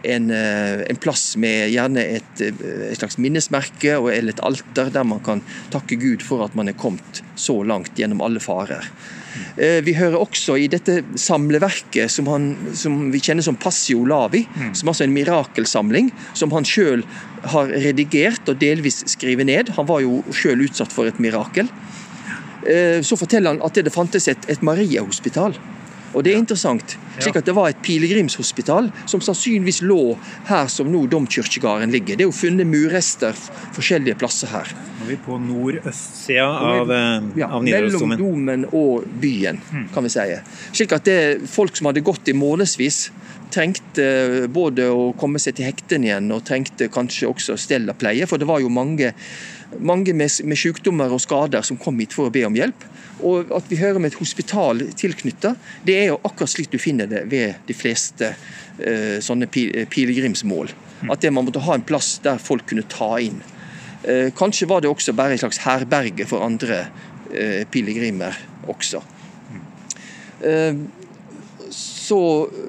en, 0.03 0.31
eh, 0.31 0.81
en, 0.89 0.95
plass 0.95 1.35
med 1.39 1.71
gjerne 1.71 2.03
et, 2.17 2.41
eh, 2.41 2.61
et, 2.89 2.97
slags 2.99 3.17
minnesmerke 3.17 3.95
eller 3.95 4.33
et 4.33 4.43
alter, 4.43 4.91
der 4.93 5.03
man 5.07 5.21
kan 5.23 5.41
takke 5.73 5.97
Gud 5.99 6.23
for 6.25 6.43
at 6.45 6.55
man 6.55 6.69
er 6.71 6.77
kommet 6.77 7.23
så 7.35 7.61
langt 7.63 7.95
gjennom 7.97 8.21
alle 8.25 8.41
farer. 8.43 8.87
Eh, 9.57 9.79
vi 9.85 9.95
hører 9.97 10.19
også 10.19 10.57
i 10.59 10.67
dette 10.71 11.01
samleverket 11.19 12.11
som, 12.11 12.27
han, 12.29 12.51
som 12.77 13.09
vi 13.13 13.21
kjenner 13.23 13.45
som 13.45 13.57
Passio 13.59 14.05
Lavi, 14.05 14.43
mm. 14.45 14.73
som 14.75 14.91
altså 14.91 15.05
er 15.05 15.11
en 15.11 15.17
mirakelsamling, 15.17 16.11
som 16.33 16.53
han 16.53 16.67
sjøl 16.67 17.05
har 17.53 17.71
redigert 17.71 18.47
og 18.49 18.59
delvis 18.61 19.03
skrevet 19.15 19.49
ned. 19.49 19.73
Han 19.77 19.89
var 19.89 20.03
jo 20.03 20.21
sjøl 20.35 20.67
utsatt 20.67 20.93
for 20.93 21.09
et 21.09 21.19
mirakel. 21.23 21.71
Så 23.03 23.17
forteller 23.19 23.51
han 23.51 23.65
at 23.65 23.75
det 23.75 23.91
fantes 23.91 24.29
et, 24.31 24.45
et 24.47 24.61
Mariahospital 24.63 25.57
og 26.13 26.23
det 26.25 26.33
er 26.33 26.41
interessant. 26.41 26.95
Slik 27.19 27.39
at 27.39 27.45
Det 27.45 27.55
var 27.55 27.69
et 27.69 27.81
pilegrimshospital 27.83 28.89
som 29.05 29.21
sannsynligvis 29.21 29.81
lå 29.85 30.15
her 30.49 30.69
som 30.71 30.89
nå 30.91 31.05
domkirkegården 31.11 31.91
ligger. 31.93 32.17
Det 32.17 32.25
er 32.25 32.31
jo 32.31 32.35
funnet 32.35 32.69
murrester 32.69 33.37
forskjellige 33.75 34.17
plasser 34.21 34.51
her. 34.53 34.71
Nå 34.99 35.07
er 35.07 35.11
vi 35.11 35.19
på 35.25 35.37
nordøstsida 35.41 36.47
av, 36.47 36.91
eh, 36.91 37.29
ja, 37.41 37.49
av. 37.49 37.63
Mellom 37.63 38.15
domen 38.17 38.65
og 38.71 39.07
byen, 39.21 39.59
hmm. 39.69 39.89
kan 39.93 40.07
vi 40.07 40.13
si. 40.13 40.27
Slik 40.71 40.95
at 40.95 41.05
det 41.09 41.19
er 41.19 41.45
folk 41.49 41.75
som 41.77 41.91
hadde 41.91 42.05
gått 42.05 42.31
i 42.31 42.37
månedsvis 42.37 43.07
trengte 43.53 44.47
både 44.53 44.87
å 44.89 45.11
komme 45.19 45.41
seg 45.41 45.57
til 45.57 45.69
hektene 45.69 46.09
igjen 46.09 46.31
og 46.33 46.45
trengte 46.47 46.89
kanskje 46.93 47.29
også 47.29 47.57
stell 47.59 47.89
og 47.91 47.99
pleie. 48.01 48.27
For 48.29 48.41
det 48.41 48.49
var 48.49 48.63
jo 48.63 48.71
mange, 48.73 49.13
mange 49.79 50.15
med, 50.17 50.33
med 50.47 50.59
sykdommer 50.59 51.13
og 51.13 51.21
skader 51.23 51.65
som 51.65 51.79
kom 51.81 51.99
hit 52.01 52.15
for 52.15 52.29
å 52.29 52.33
be 52.33 52.45
om 52.47 52.57
hjelp. 52.57 52.89
Og 53.23 53.53
at 53.55 53.69
vi 53.69 53.79
hører 53.79 53.99
om 53.99 54.07
et 54.07 54.17
hospital 54.19 54.81
tilknytta, 54.99 55.53
det 55.85 55.99
er 55.99 56.09
jo 56.11 56.21
akkurat 56.23 56.51
slik 56.51 56.71
du 56.73 56.79
finner 56.81 57.02
det 57.11 57.23
ved 57.31 57.65
de 57.67 57.75
fleste 57.77 58.33
uh, 58.33 59.17
sånne 59.23 59.49
pilegrimsmål. 59.51 60.71
At 61.11 61.23
det 61.23 61.33
man 61.35 61.47
måtte 61.47 61.63
ha 61.63 61.75
en 61.75 61.85
plass 61.85 62.15
der 62.23 62.41
folk 62.41 62.67
kunne 62.69 62.85
ta 62.91 63.15
inn. 63.23 63.41
Uh, 64.03 64.29
kanskje 64.35 64.69
var 64.71 64.83
det 64.83 64.91
også 64.91 65.15
bare 65.17 65.35
et 65.35 65.43
slags 65.43 65.63
herberge 65.65 66.27
for 66.29 66.45
andre 66.45 66.85
pilegrimer 67.73 68.35
også. 68.69 68.99
så, 71.73 72.19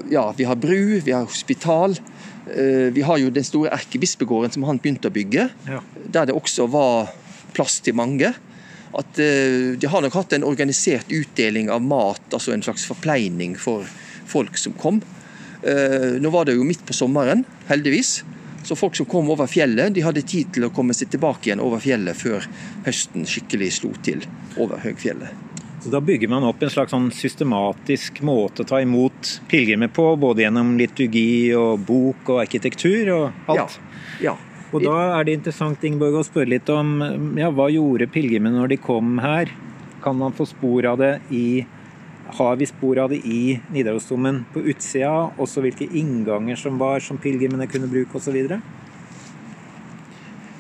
ja, 0.09 0.23
vi 0.39 0.47
har 0.49 0.57
bru, 0.57 1.01
vi 1.05 1.13
har 1.13 1.27
hospital. 1.29 1.99
Eh, 2.47 2.93
vi 2.93 3.03
har 3.03 3.19
jo 3.19 3.31
den 3.31 3.45
store 3.45 3.73
erkebispegården 3.73 4.53
som 4.55 4.67
han 4.69 4.81
begynte 4.81 5.09
å 5.09 5.15
bygge, 5.15 5.49
ja. 5.69 5.81
der 5.95 6.29
det 6.29 6.37
også 6.37 6.67
var 6.73 7.13
plass 7.57 7.79
til 7.85 7.97
mange. 7.97 8.35
At 8.95 9.19
De 9.19 9.89
har 9.91 10.05
nok 10.05 10.15
hatt 10.15 10.37
en 10.37 10.47
organisert 10.47 11.11
utdeling 11.11 11.71
av 11.73 11.83
mat, 11.83 12.23
altså 12.31 12.53
en 12.55 12.63
slags 12.63 12.85
forpleining 12.87 13.57
for 13.59 13.89
folk 14.31 14.59
som 14.61 14.77
kom. 14.79 15.01
Uh, 15.65 16.21
nå 16.21 16.31
var 16.35 16.49
det 16.49 16.59
jo 16.59 16.67
midt 16.67 16.85
på 16.87 16.97
sommeren, 16.97 17.45
heldigvis. 17.71 18.23
Så 18.65 18.77
folk 18.77 18.97
som 18.97 19.07
kom 19.07 19.29
over 19.31 19.49
fjellet, 19.51 19.93
de 19.93 20.05
hadde 20.05 20.25
tid 20.25 20.55
til 20.57 20.65
å 20.65 20.73
komme 20.73 20.97
seg 20.97 21.11
tilbake 21.13 21.51
igjen 21.51 21.61
over 21.61 21.83
fjellet 21.85 22.17
før 22.17 22.47
høsten 22.87 23.27
skikkelig 23.29 23.75
slo 23.77 23.93
til 24.07 24.25
over 24.57 24.81
høgfjellet. 24.81 25.53
Så 25.85 25.91
Da 25.93 26.01
bygger 26.01 26.31
man 26.33 26.47
opp 26.49 26.63
en 26.65 26.71
slags 26.73 26.95
sånn 26.95 27.11
systematisk 27.13 28.23
måte 28.25 28.65
å 28.65 28.69
ta 28.69 28.81
imot 28.81 29.35
pilegrimer 29.51 29.91
på, 29.93 30.07
både 30.17 30.47
gjennom 30.47 30.79
liturgi 30.81 31.53
og 31.59 31.85
bok 31.85 32.31
og 32.33 32.41
arkitektur 32.47 33.11
og 33.13 33.51
alt? 33.53 33.77
Ja. 34.17 34.33
ja. 34.33 34.37
Og 34.73 34.81
Da 34.83 34.95
er 35.19 35.29
det 35.29 35.37
interessant 35.37 35.85
Ingeborg, 35.85 36.17
å 36.23 36.27
spørre 36.27 36.55
litt 36.55 36.73
om 36.73 36.97
ja, 37.37 37.53
hva 37.53 37.69
gjorde 37.69 38.09
pilegrimene 38.11 38.63
når 38.63 38.73
de 38.73 38.81
kom 38.81 39.19
her? 39.21 39.53
Kan 40.03 40.17
man 40.23 40.33
få 40.33 40.49
spor 40.49 40.89
av 40.89 41.03
det 41.05 41.13
i 41.37 41.67
har 42.27 42.57
vi 42.57 42.67
spor 42.67 42.99
av 42.99 43.11
det 43.11 43.17
i 43.17 43.61
Nidarosdomen 43.73 44.45
på 44.53 44.63
utsida? 44.71 45.13
Også 45.39 45.63
hvilke 45.65 45.87
innganger 45.87 46.57
som 46.57 46.79
var 46.81 47.05
som 47.05 47.21
pilegrimene 47.21 47.69
kunne 47.71 47.91
bruke 47.91 48.19
osv.? 48.19 48.39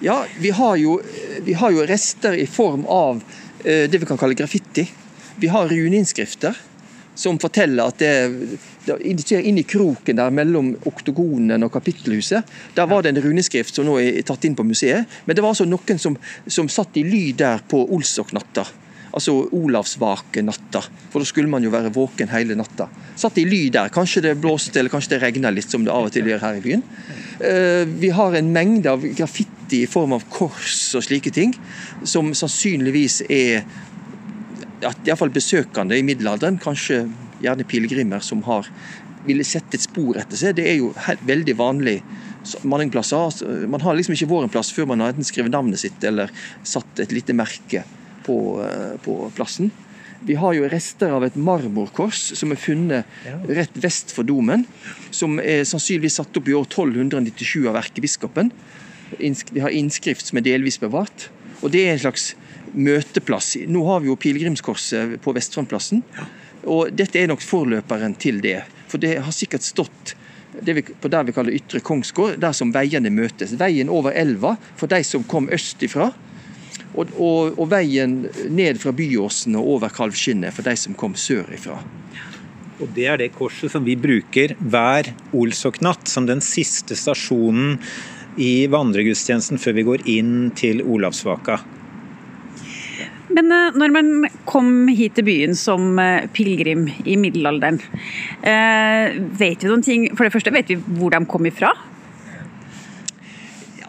Ja, 0.05 0.19
vi 0.39 0.51
har, 0.51 0.77
jo, 0.77 0.99
vi 1.43 1.57
har, 1.57 1.73
jo, 1.73 1.87
rester 1.89 2.37
i 2.37 2.47
form 2.47 2.85
av 2.91 3.23
eh, 3.65 3.89
det 3.91 4.03
vi 4.03 4.07
kan 4.07 4.21
kalle 4.21 4.37
graffiti. 4.37 4.85
Vi 5.41 5.49
har 5.49 5.71
runeinnskrifter 5.71 6.59
som 7.15 7.39
forteller 7.39 7.89
at 7.89 8.03
det, 8.03 8.59
det 8.85 9.41
inn 9.41 9.59
i 9.59 9.67
kroken 9.67 10.19
der 10.19 10.35
mellom 10.35 10.73
oktogonen 10.85 11.63
og 11.63 11.73
kapittelhuset, 11.73 12.43
der 12.75 12.89
var 12.91 13.03
det 13.03 13.15
en 13.15 13.23
runeskrift 13.25 13.79
som 13.79 13.87
nå 13.87 13.97
er 14.03 14.23
tatt 14.27 14.45
inn 14.45 14.59
på 14.59 14.67
museet. 14.67 15.07
Men 15.25 15.37
det 15.37 15.45
var 15.45 15.55
altså 15.55 15.67
noen 15.69 16.01
som, 16.03 16.19
som 16.47 16.69
satt 16.69 16.99
i 16.99 17.07
ly 17.07 17.29
der 17.39 17.63
på 17.71 17.87
Olsoknatta 17.95 18.67
altså 19.15 19.35
Olavsvakenatta. 19.55 20.83
For 21.13 21.23
da 21.23 21.29
skulle 21.29 21.51
man 21.51 21.65
jo 21.65 21.73
være 21.73 21.93
våken 21.95 22.33
hele 22.33 22.57
natta. 22.59 22.89
Satt 23.19 23.39
i 23.39 23.47
ly 23.47 23.69
der. 23.75 23.93
Kanskje 23.95 24.25
det 24.27 24.35
blåste 24.43 24.81
eller 24.81 24.93
kanskje 24.93 25.15
det 25.15 25.23
regna 25.23 25.53
litt, 25.55 25.71
som 25.71 25.87
det 25.87 25.95
av 25.95 26.09
og 26.09 26.15
til 26.15 26.29
gjør 26.31 26.43
her 26.43 26.59
i 26.59 26.65
byen. 26.65 26.85
Eh, 27.39 27.85
vi 28.03 28.11
har 28.15 28.35
en 28.35 28.53
mengde 28.55 28.91
av 28.91 29.07
graffiti 29.17 29.85
i 29.85 29.91
form 29.91 30.17
av 30.17 30.27
kors 30.35 30.95
og 30.99 31.07
slike 31.07 31.33
ting, 31.35 31.55
som 32.03 32.35
sannsynligvis 32.35 33.23
er 33.31 33.65
iallfall 34.85 35.33
besøkende 35.33 35.97
i 35.97 36.05
middelalderen, 36.05 36.59
kanskje 36.61 37.07
gjerne 37.45 37.65
pilegrimer 37.69 38.23
som 38.25 38.43
har 38.49 38.69
ville 39.25 39.45
sette 39.47 39.79
et 39.79 39.85
spor 39.87 40.19
etter 40.21 40.37
seg. 40.37 40.59
Det 40.59 40.67
er 40.69 40.79
jo 40.83 40.91
veldig 41.25 41.55
vanlig 41.57 41.99
plasser. 42.93 43.17
Altså, 43.17 43.49
man 43.71 43.81
har 43.81 43.97
liksom 43.97 44.17
ikke 44.17 44.29
vært 44.29 44.51
en 44.51 44.53
plass 44.59 44.73
før 44.77 44.91
man 44.91 45.01
har 45.01 45.15
enten 45.15 45.25
skrevet 45.25 45.55
navnet 45.55 45.81
sitt 45.81 46.05
eller 46.05 46.33
satt 46.61 47.01
et 47.01 47.15
lite 47.15 47.37
merke 47.37 47.85
på, 48.27 48.37
på 49.05 49.17
plassen. 49.37 49.71
Vi 50.25 50.35
har 50.41 50.55
jo 50.57 50.69
rester 50.73 51.13
av 51.13 51.25
et 51.27 51.35
marmorkors 51.37 52.31
som 52.39 52.53
er 52.55 52.61
funnet 52.61 53.17
rett 53.45 53.75
vest 53.77 54.15
for 54.15 54.25
domen. 54.25 54.65
Som 55.13 55.37
er 55.43 55.67
sannsynligvis 55.69 56.17
satt 56.21 56.41
opp 56.41 56.49
i 56.49 56.57
år 56.57 56.65
1297 56.65 57.67
av 57.69 57.77
erkebiskopen. 57.83 58.49
Vi 59.19 59.61
har 59.61 59.75
innskrift 59.75 60.31
som 60.31 60.41
er 60.41 60.47
delvis 60.47 60.81
bevart. 60.81 61.29
Og 61.61 61.75
det 61.75 61.85
er 61.85 61.93
en 61.95 62.05
slags 62.07 62.31
møteplass. 62.73 63.55
Nå 63.69 63.85
har 63.89 64.01
vi 64.01 64.11
jo 64.11 64.19
pilegrimskorset 64.21 65.19
på 65.25 65.37
Vestfrontplassen. 65.37 66.01
Og 66.65 66.89
dette 66.97 67.21
er 67.21 67.29
nok 67.29 67.45
forløperen 67.45 68.17
til 68.17 68.41
det. 68.45 68.63
For 68.89 69.03
det 69.03 69.19
har 69.21 69.35
sikkert 69.35 69.67
stått 69.67 70.15
vi, 70.55 70.81
på 70.81 71.11
der 71.11 71.27
vi 71.27 71.35
kaller 71.35 71.57
Ytre 71.57 71.81
Kongsgård, 71.85 72.39
der 72.41 72.55
som 72.57 72.73
veiene 72.73 73.11
møtes. 73.13 73.57
Veien 73.61 73.91
over 73.93 74.15
elva 74.17 74.55
for 74.79 74.89
de 74.89 75.03
som 75.05 75.27
kom 75.29 75.51
østifra 75.53 76.13
og, 76.95 77.13
og, 77.19 77.59
og, 77.59 77.69
veien 77.73 78.25
ned 78.51 78.81
fra 78.83 78.95
Byåsen 78.95 79.59
og 79.59 79.77
over 79.77 79.93
Kalvskinnet 79.95 80.55
for 80.55 80.67
de 80.67 80.77
som 80.79 80.97
kom 80.99 81.17
sørifra. 81.19 81.81
Og 82.83 82.91
Det 82.95 83.07
er 83.07 83.21
det 83.21 83.35
korset 83.37 83.71
som 83.71 83.85
vi 83.87 83.95
bruker 83.99 84.57
hver 84.59 85.13
Olsoknatt 85.35 86.11
som 86.11 86.27
den 86.27 86.43
siste 86.45 86.97
stasjonen 86.99 87.79
i 88.41 88.67
vandregudstjenesten 88.67 89.61
før 89.63 89.79
vi 89.79 89.87
går 89.87 90.07
inn 90.11 90.35
til 90.59 90.83
Olavsvaka. 90.83 91.61
Men 93.35 93.51
eh, 93.51 93.79
når 93.79 93.95
man 93.95 94.11
kom 94.49 94.89
hit 94.93 95.17
til 95.19 95.27
byen 95.27 95.57
som 95.59 95.99
eh, 96.03 96.27
pilegrim 96.35 96.87
i 97.07 97.17
middelalderen, 97.21 97.81
eh, 98.43 99.17
vet 99.39 99.65
vi 99.65 99.71
noen 99.71 99.85
ting 99.85 100.07
For 100.13 100.27
det 100.27 100.35
første 100.35 100.53
vet 100.55 100.71
vi 100.71 100.79
hvor 100.99 101.15
de 101.15 101.23
kom 101.31 101.49
ifra? 101.49 101.73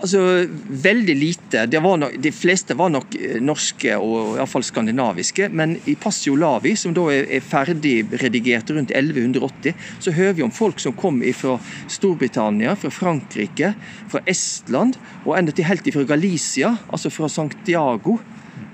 Altså, 0.06 0.46
Veldig 0.86 1.16
lite. 1.18 1.64
Nok, 1.82 2.14
de 2.22 2.32
fleste 2.34 2.76
var 2.78 2.92
nok 2.94 3.16
eh, 3.18 3.40
norske 3.42 3.96
og 3.98 4.36
iallfall 4.38 4.66
skandinaviske. 4.68 5.48
Men 5.50 5.80
i 5.90 5.96
Passio 5.98 6.36
Lavi, 6.38 6.76
som 6.78 6.94
da 6.94 7.08
er, 7.14 7.26
er 7.34 7.46
ferdig 7.46 7.96
redigert 8.22 8.70
rundt 8.76 8.94
1180, 8.94 9.74
så 10.04 10.14
hører 10.14 10.38
vi 10.38 10.46
om 10.46 10.54
folk 10.54 10.82
som 10.84 10.94
kom 10.94 11.24
fra 11.34 11.58
Storbritannia, 11.90 12.76
fra 12.78 12.92
Frankrike, 12.94 13.74
fra 14.12 14.22
Estland 14.30 15.00
og 15.24 15.34
enda 15.40 15.56
til 15.56 15.66
helt 15.66 15.90
fra 15.96 16.06
Galicia, 16.14 16.76
altså 16.94 17.10
fra 17.14 17.32
Santiago. 17.32 18.20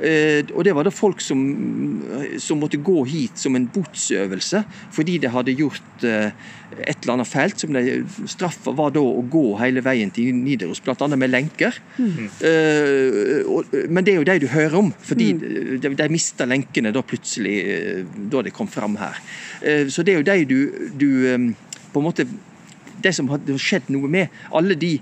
Eh, 0.02 0.42
og 0.56 0.64
Det 0.66 0.74
var 0.74 0.88
det 0.88 0.94
folk 0.96 1.22
som, 1.22 1.42
som, 2.42 2.58
måtte 2.62 2.80
gå 2.82 3.04
hit 3.06 3.38
som 3.38 3.56
en 3.56 3.68
botsøvelse 3.70 4.64
fordi 4.96 5.20
de 5.22 5.30
hadde 5.30 5.54
gjort 5.54 6.06
eh, 6.08 6.34
et 6.82 7.04
eller 7.04 7.14
annet 7.14 7.30
feilt. 7.30 7.60
som 7.60 7.74
de, 7.74 8.02
Straffa 8.26 8.74
var 8.74 8.96
da 8.96 9.04
å 9.04 9.22
gå 9.22 9.44
hele 9.60 9.84
veien 9.86 10.10
til 10.14 10.34
Nidaros, 10.34 10.82
bl.a. 10.82 11.08
med 11.14 11.30
lenker. 11.30 11.76
Mm. 11.98 12.30
Og, 13.52 13.74
men 13.92 14.06
det 14.08 14.14
er 14.14 14.22
jo 14.22 14.28
de 14.30 14.38
du 14.42 14.48
hører 14.48 14.78
om, 14.80 14.94
fordi 15.04 15.34
mm. 15.36 15.42
de, 15.84 15.92
de 16.00 16.08
mista 16.10 16.48
lenkene 16.48 16.94
da 16.96 17.04
plutselig 17.04 17.58
da 18.32 18.42
de 18.46 18.56
kom 18.56 18.72
fram 18.72 18.96
her. 19.02 19.20
Så 19.92 20.08
det 20.08 20.16
er 20.16 20.22
jo 20.22 20.30
de 20.32 20.48
du, 20.48 20.60
du 20.96 21.12
på 21.92 22.00
en 22.00 22.08
måte 22.08 22.28
Det 23.02 23.12
som 23.18 23.30
hadde 23.34 23.58
skjedd 23.58 23.90
noe 23.90 24.08
med. 24.12 24.30
Alle 24.54 24.76
de 24.78 24.96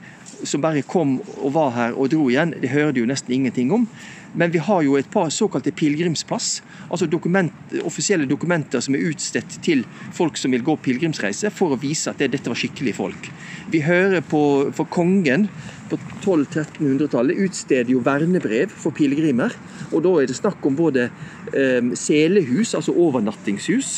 som 0.47 0.62
bare 0.63 0.81
kom 0.88 1.17
og 1.41 1.51
var 1.55 1.73
her 1.75 1.97
og 1.99 2.12
dro 2.13 2.29
igjen, 2.31 2.53
det 2.62 2.71
hører 2.71 2.93
du 2.95 3.01
jo 3.01 3.09
nesten 3.09 3.35
ingenting 3.35 3.73
om. 3.75 3.88
Men 4.34 4.52
vi 4.54 4.62
har 4.62 4.84
jo 4.86 4.98
et 5.00 5.10
par 5.10 5.32
såkalte 5.34 5.72
pilegrimspass, 5.74 6.62
altså 6.89 7.08
dokument, 7.10 7.54
offisielle 7.82 8.28
dokumenter 8.30 8.84
som 8.84 8.96
er 8.96 9.08
utstedt 9.10 9.58
til 9.65 9.82
folk 10.15 10.38
som 10.38 10.54
vil 10.54 10.65
gå 10.65 10.76
pilegrimsreise, 10.86 11.50
for 11.54 11.74
å 11.74 11.80
vise 11.82 12.12
at 12.12 12.22
det, 12.22 12.32
dette 12.36 12.52
var 12.52 12.60
skikkelige 12.60 13.00
folk. 13.00 13.32
Vi 13.74 13.82
hører 13.86 14.22
på 14.26 14.42
for 14.76 14.89
kongen 14.89 15.48
på 15.89 15.98
1200-1300-tallet 16.22 17.42
utsteder 17.46 17.92
jo 17.94 18.04
vernebrev 18.06 18.70
for 18.70 18.94
pilegrimer. 18.96 19.56
Og 19.89 20.04
da 20.06 20.13
er 20.22 20.30
det 20.30 20.38
snakk 20.38 20.65
om 20.70 20.78
både 20.78 21.10
eh, 21.10 21.92
selehus, 21.98 22.76
altså 22.78 22.94
overnattingshus 22.94 23.92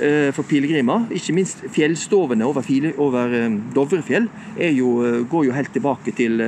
eh, 0.00 0.30
for 0.36 0.44
pilegrimer. 0.48 1.08
Ikke 1.16 1.36
minst 1.36 1.64
fjellstovene 1.72 2.44
over, 2.48 2.66
over 3.00 3.36
eh, 3.38 3.60
Dovrefjell 3.76 4.28
jo, 4.76 4.96
eh, 5.06 5.20
går 5.30 5.48
jo 5.48 5.56
helt 5.56 5.72
tilbake 5.76 6.16
til 6.16 6.40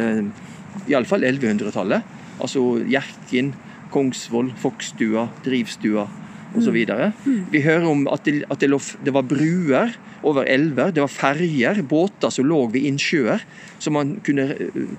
iallfall 0.91 1.25
1100-tallet. 1.29 2.19
Altså 2.43 2.83
Hjerkinn, 2.91 3.53
Kongsvoll, 3.93 4.51
Fokstua, 4.59 5.29
Drivstua 5.45 6.09
osv. 6.57 6.77
Mm. 7.25 7.47
Vi 7.53 7.63
hører 7.65 7.87
om 7.89 8.05
at, 8.13 8.25
det, 8.27 8.43
at 8.51 8.61
det, 8.61 8.71
lå, 8.73 8.81
det, 9.05 9.15
var 9.15 9.27
bruer 9.29 9.95
over 10.23 10.47
elver, 10.51 10.93
det 10.95 11.03
var 11.03 11.13
ferjer, 11.13 11.83
båter 11.89 12.33
som 12.33 12.47
lå 12.47 12.65
ved 12.75 12.87
innsjøer, 12.91 13.43
som 13.83 13.97
man 13.99 14.17
kunne, 14.27 14.51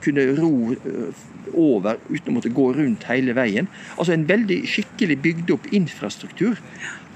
kunne 0.04 0.26
ro 0.40 0.74
eh, 0.74 1.22
over 1.54 2.02
uten 2.10 2.34
å 2.34 2.36
måtte 2.40 2.52
gå 2.54 2.68
rundt 2.76 3.08
hele 3.10 3.36
veien. 3.38 3.70
Altså 3.98 4.16
en 4.16 4.28
veldig 4.30 4.64
skikkelig 4.70 5.20
bygd 5.24 5.56
opp 5.56 5.72
infrastruktur. 5.76 6.60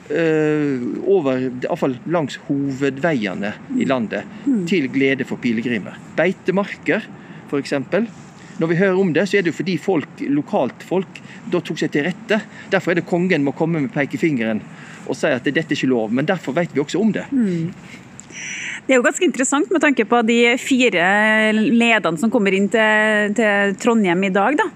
Uh, 0.07 1.01
over, 1.03 1.41
iallfall 1.65 1.97
langs 2.07 2.37
hovedveiene 2.45 3.49
i 3.75 3.83
landet, 3.89 4.23
mm. 4.45 4.61
til 4.69 4.87
glede 4.87 5.25
for 5.27 5.35
pilegrimer. 5.43 5.97
Beitemarker, 6.15 7.03
f.eks. 7.49 7.73
Når 8.57 8.71
vi 8.71 8.79
hører 8.79 8.99
om 8.99 9.13
det, 9.13 9.27
så 9.29 9.37
er 9.37 9.45
det 9.45 9.53
jo 9.53 9.59
fordi 9.59 9.77
folk, 9.77 10.21
lokalt 10.33 10.85
folk 10.85 11.21
da 11.51 11.61
tok 11.61 11.77
seg 11.81 11.93
til 11.93 12.07
rette. 12.07 12.41
Derfor 12.73 12.93
er 12.93 12.99
det 12.99 13.07
kongen 13.09 13.45
må 13.45 13.53
komme 13.57 13.83
med 13.83 13.93
pekefingeren 13.93 14.63
og 15.07 15.15
si 15.15 15.29
at 15.29 15.45
dette 15.45 15.63
er 15.69 15.77
ikke 15.77 15.91
lov. 15.91 16.11
Men 16.11 16.27
derfor 16.27 16.57
vet 16.57 16.73
vi 16.73 16.81
også 16.83 17.01
om 17.01 17.13
det. 17.15 17.27
Mm. 17.31 17.69
Det 18.87 18.95
er 18.95 19.01
jo 19.01 19.03
ganske 19.03 19.25
interessant 19.27 19.71
med 19.75 19.83
tanke 19.83 20.05
på 20.07 20.21
de 20.23 20.37
fire 20.63 21.07
ledene 21.51 22.21
som 22.21 22.31
kommer 22.31 22.55
inn 22.55 22.69
til, 22.71 23.33
til 23.35 23.73
Trondheim 23.83 24.21
i 24.23 24.29
dag. 24.31 24.55
Da. 24.55 24.67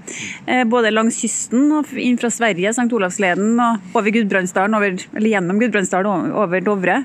Eh, 0.51 0.63
både 0.67 0.91
langs 0.91 1.15
kysten, 1.21 1.69
inn 1.95 2.17
fra 2.19 2.27
Sverige, 2.33 2.73
St. 2.75 2.89
Olavsleden, 2.91 3.53
og 3.55 3.95
over 3.95 4.11
Gudbrandsdalen, 4.11 4.75
eller 4.75 5.29
gjennom 5.31 5.61
Gudbrandsdalen 5.61 6.33
over 6.35 6.65
Dovre. 6.65 6.97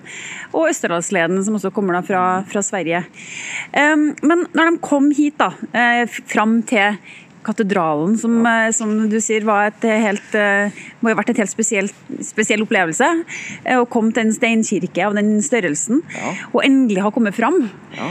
Og 0.51 0.67
Østerdalsleden, 0.73 1.39
som 1.47 1.61
også 1.61 1.71
kommer 1.77 1.95
da 1.95 2.03
fra, 2.09 2.25
fra 2.51 2.65
Sverige. 2.67 3.05
Men 3.77 4.43
når 4.51 4.73
de 4.73 4.83
kom 4.83 5.07
hit, 5.15 5.39
da, 5.39 5.53
eh, 5.79 6.11
fram 6.27 6.59
til 6.67 6.99
katedralen, 7.47 8.17
som, 8.21 8.39
eh, 8.47 8.71
som 8.77 8.93
du 9.11 9.17
sier 9.23 9.47
var 9.47 9.71
et 9.71 9.87
helt, 9.87 10.35
eh, 10.35 10.75
må 11.01 11.13
ha 11.13 11.19
vært 11.19 11.31
et 11.31 11.43
helt 11.43 11.53
spesiell, 11.53 11.91
spesiell 12.21 12.65
opplevelse. 12.67 13.09
Å 13.77 13.87
komme 13.89 14.13
til 14.13 14.27
en 14.27 14.35
steinkirke 14.35 15.07
av 15.07 15.15
den 15.15 15.39
størrelsen, 15.43 16.03
ja. 16.15 16.35
og 16.53 16.65
endelig 16.67 17.03
ha 17.05 17.13
kommet 17.15 17.37
fram. 17.37 17.71
Ja. 17.97 18.09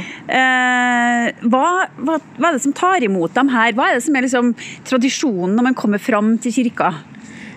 Hva, 1.45 1.65
hva, 1.99 2.19
hva, 2.37 2.47
er 2.47 2.53
det 2.57 2.63
som 2.63 2.73
tar 2.73 3.03
imot 3.05 3.33
dem 3.35 3.51
her? 3.53 3.73
Hva 3.73 3.89
er 3.89 3.99
det 3.99 4.05
som 4.05 4.15
er 4.15 4.25
liksom 4.25 4.53
tradisjonen 4.87 5.55
når 5.57 5.69
man 5.69 5.77
kommer 5.77 6.01
fram 6.01 6.37
til 6.41 6.55
kirka? 6.55 6.93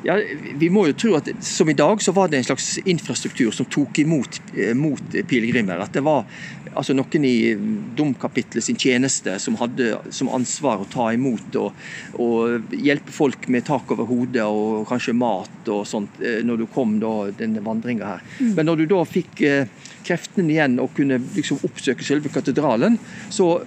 Ja, 0.08 0.16
vi 0.54 0.70
må 0.72 0.86
jo 0.88 0.94
tro 0.96 1.10
at 1.18 1.28
Som 1.44 1.68
i 1.68 1.76
dag 1.76 2.00
så 2.02 2.14
var 2.16 2.30
det 2.30 2.38
en 2.40 2.46
slags 2.46 2.78
infrastruktur 2.88 3.50
som 3.52 3.68
tok 3.68 3.98
imot 4.00 4.40
eh, 4.56 4.72
mot 4.76 5.16
pilegrimer. 5.28 5.82
At 5.84 5.92
det 5.92 6.04
var 6.06 6.24
altså 6.72 6.94
noen 6.96 7.24
i 7.26 7.52
domkapitlet 7.98 8.64
sin 8.64 8.78
tjeneste 8.78 9.34
som 9.42 9.58
hadde 9.60 9.98
som 10.14 10.30
ansvar 10.32 10.80
å 10.80 10.88
ta 10.88 11.08
imot 11.12 11.58
og, 11.60 11.76
og 12.22 12.72
hjelpe 12.72 13.12
folk 13.12 13.48
med 13.52 13.66
tak 13.68 13.90
over 13.92 14.08
hodet 14.08 14.46
og 14.46 14.86
kanskje 14.88 15.16
mat 15.18 15.68
og 15.68 15.84
sånt 15.88 16.20
eh, 16.22 16.40
når 16.46 16.62
du 16.62 16.66
kom 16.72 16.96
da 17.02 17.12
denne 17.36 17.64
vandringa 17.64 18.14
her. 18.14 18.24
Mm. 18.38 18.54
Men 18.56 18.70
når 18.70 18.82
du 18.82 18.86
da 18.94 19.02
fikk 19.08 19.44
eh, 19.44 19.68
kreftene 20.08 20.54
igjen 20.54 20.78
og 20.80 20.94
kunne 20.96 21.20
liksom 21.34 21.60
oppsøke 21.68 22.06
selve 22.06 22.32
katedralen, 22.32 22.96
så 23.28 23.58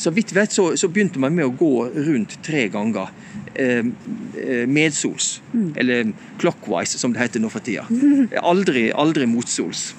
så 0.00 0.12
vidt 0.16 0.32
vet 0.32 0.54
så, 0.54 0.70
så 0.80 0.88
begynte 0.88 1.20
man 1.20 1.34
med 1.36 1.44
å 1.44 1.52
gå 1.52 1.74
rundt 1.92 2.38
tre 2.46 2.66
ganger 2.72 3.10
Eh, 3.54 3.78
eh, 4.46 4.66
medsols. 4.66 5.42
Mm. 5.54 5.72
Eller 5.76 6.12
clockwise, 6.38 6.98
som 6.98 7.12
det 7.12 7.20
heter 7.20 7.42
nå 7.42 7.50
for 7.50 7.64
tida. 7.64 7.82
Aldri, 8.40 8.90
aldri 8.94 9.26
motsols. 9.26 9.90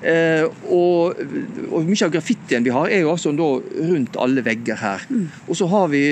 Eh, 0.00 0.44
og, 0.72 1.18
og, 1.70 1.88
Mye 1.88 2.06
av 2.06 2.12
graffitien 2.12 2.64
vi 2.64 2.72
har, 2.72 2.88
er 2.92 3.02
jo 3.02 3.10
altså 3.14 3.32
rundt 3.32 4.18
alle 4.20 4.44
vegger 4.44 4.78
her. 4.80 5.06
Mm. 5.08 5.26
Og 5.48 5.58
så 5.58 5.68
har 5.72 5.88
vi 5.92 6.02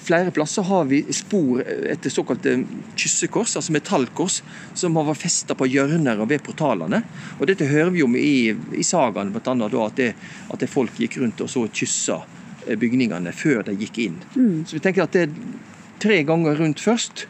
flere 0.00 0.32
plasser 0.34 0.64
har 0.66 0.88
vi 0.88 1.02
spor 1.12 1.60
etter 1.62 2.12
såkalte 2.12 2.56
kyssekors, 2.96 3.54
altså 3.60 3.76
metallkors, 3.76 4.40
som 4.74 4.96
har 4.96 5.08
vært 5.12 5.22
festa 5.22 5.56
på 5.56 5.68
hjørner 5.70 6.24
og 6.24 6.32
ved 6.32 6.44
portalene. 6.44 7.04
Og 7.38 7.46
Dette 7.52 7.68
hører 7.68 7.94
vi 7.94 8.04
om 8.04 8.16
i, 8.16 8.50
i 8.76 8.84
sagaen, 8.84 9.32
bl.a. 9.36 9.56
at, 9.86 9.96
det, 10.00 10.12
at 10.48 10.60
det 10.60 10.72
folk 10.72 11.00
gikk 11.00 11.20
rundt 11.20 11.44
og 11.44 11.52
så 11.52 11.68
kyssa 11.68 12.22
eh, 12.24 12.39
bygningene 12.80 13.32
før 13.36 13.64
de 13.66 13.76
gikk 13.80 14.00
inn. 14.06 14.18
Mm. 14.34 14.64
Så 14.68 14.76
vi 14.76 14.82
tenker 14.84 15.06
at 15.06 15.16
det, 15.16 15.28
er 15.28 16.00
tre 16.02 16.22
ganger 16.28 16.58
rundt 16.60 16.82
først. 16.82 17.26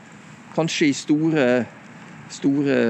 Kanskje 0.57 0.91
i 0.91 0.97
store, 0.97 1.47
store 2.33 2.81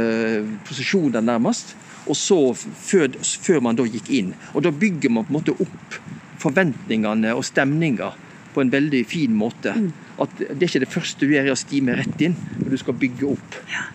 posisjoner, 0.68 1.24
nærmest. 1.24 1.76
Og 2.08 2.16
så 2.16 2.38
før, 2.56 3.12
før, 3.20 3.60
man 3.64 3.78
da 3.78 3.86
gikk 3.88 4.10
inn. 4.16 4.32
Og 4.54 4.64
da 4.64 4.72
bygger 4.72 5.12
man 5.12 5.28
på 5.28 5.34
en 5.34 5.38
måte 5.38 5.56
opp 5.60 6.00
forventningene 6.40 7.34
og 7.36 7.44
stemninga 7.44 8.14
på 8.54 8.64
en 8.64 8.72
veldig 8.72 9.04
fin 9.06 9.34
måte. 9.36 9.74
Mm. 9.76 9.90
At 10.20 10.36
det 10.40 10.56
er 10.56 10.68
ikke 10.68 10.84
det 10.84 10.92
første 10.92 11.26
du 11.26 11.34
gjør, 11.34 11.50
er 11.50 11.54
å 11.54 11.60
stime 11.60 11.96
rett 12.00 12.24
inn, 12.24 12.36
men 12.58 12.70
du 12.72 12.78
skal 12.80 12.96
bygge 12.98 13.28
opp. 13.30 13.58
Ja. 13.70 13.86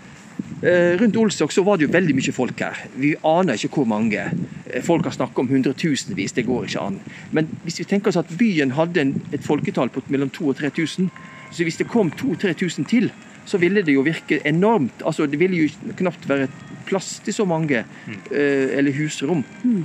Eh, 0.63 0.97
rundt 0.99 1.15
Olsok 1.15 1.51
så 1.51 1.63
var 1.63 1.77
det 1.77 1.87
jo 1.87 1.91
veldig 1.91 2.15
mye 2.15 2.33
folk 2.33 2.61
her. 2.63 2.79
Vi 2.95 3.11
aner 3.27 3.59
ikke 3.59 3.81
hvor 3.81 3.89
mange. 3.89 4.23
Eh, 4.65 4.81
folk 4.83 5.03
har 5.03 5.11
snakket 5.15 5.43
om 5.43 5.49
hundretusenvis, 5.51 6.35
det 6.37 6.45
går 6.47 6.69
ikke 6.69 6.85
an. 6.85 6.99
Men 7.35 7.49
hvis 7.65 7.81
vi 7.81 7.87
tenker 7.89 8.13
oss 8.13 8.21
at 8.21 8.31
byen 8.39 8.71
hadde 8.77 9.09
et 9.35 9.43
folketall 9.43 9.91
på 9.91 10.05
mellom 10.07 10.31
2000 10.31 10.49
og 10.49 10.55
3000, 10.61 11.09
så 11.51 11.67
hvis 11.67 11.77
det 11.81 11.89
kom 11.91 12.11
2000-3000 12.11 12.87
til, 12.87 13.11
så 13.45 13.59
ville 13.61 13.83
det 13.85 13.93
jo 13.93 14.05
virke 14.05 14.39
enormt. 14.47 15.03
Altså, 15.05 15.27
Det 15.27 15.39
ville 15.39 15.57
jo 15.57 15.93
knapt 15.97 16.29
være 16.29 16.47
plass 16.85 17.19
til 17.19 17.33
så 17.33 17.45
mange, 17.45 17.83
eh, 18.31 18.77
eller 18.77 18.91
husrom. 18.91 19.43
Mm. 19.63 19.83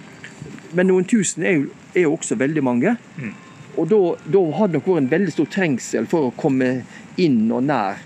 Men 0.72 0.86
noen 0.86 1.04
tusen 1.04 1.42
er 1.42 1.52
jo, 1.52 1.66
er 1.94 2.06
jo 2.06 2.14
også 2.14 2.38
veldig 2.38 2.62
mange. 2.64 2.96
Mm. 3.18 3.34
Og 3.76 3.88
da, 3.90 3.98
da 4.26 4.44
hadde 4.56 4.72
det 4.72 4.78
nok 4.78 4.86
vært 4.86 5.02
en 5.02 5.10
veldig 5.10 5.32
stor 5.32 5.46
trengsel 5.50 6.06
for 6.06 6.28
å 6.28 6.36
komme 6.36 6.82
inn 7.18 7.50
og 7.50 7.64
nær. 7.64 7.98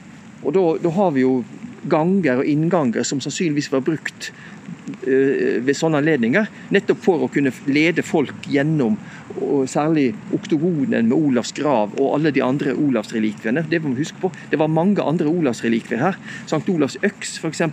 Og 0.45 0.53
da, 0.53 0.65
da 0.83 0.91
har 0.91 1.13
vi 1.15 1.25
jo 1.25 1.45
ganger 1.91 2.43
og 2.43 2.49
innganger 2.49 3.07
som 3.07 3.21
sannsynligvis 3.23 3.71
var 3.73 3.85
brukt 3.87 4.31
uh, 4.31 5.61
ved 5.65 5.75
sånne 5.77 6.01
anledninger. 6.03 6.49
Nettopp 6.75 7.03
for 7.05 7.27
å 7.27 7.31
kunne 7.33 7.53
lede 7.67 8.05
folk 8.07 8.49
gjennom 8.51 8.99
og 9.43 9.69
særlig 9.71 10.13
oktogonen 10.35 11.09
med 11.09 11.17
Olavs 11.17 11.53
grav 11.57 11.95
og 11.99 12.11
alle 12.17 12.33
de 12.35 12.43
andre 12.45 12.75
Olavsrelikviene. 12.79 13.65
Det 13.71 13.81
må 13.83 13.95
vi 13.95 14.05
huske 14.05 14.21
på. 14.23 14.31
Det 14.51 14.59
var 14.61 14.73
mange 14.73 15.03
andre 15.03 15.31
Olavsrelikvier 15.31 16.03
her. 16.03 16.19
Sankt 16.51 16.71
Olavs 16.73 16.99
øks, 17.03 17.39
f.eks. 17.43 17.65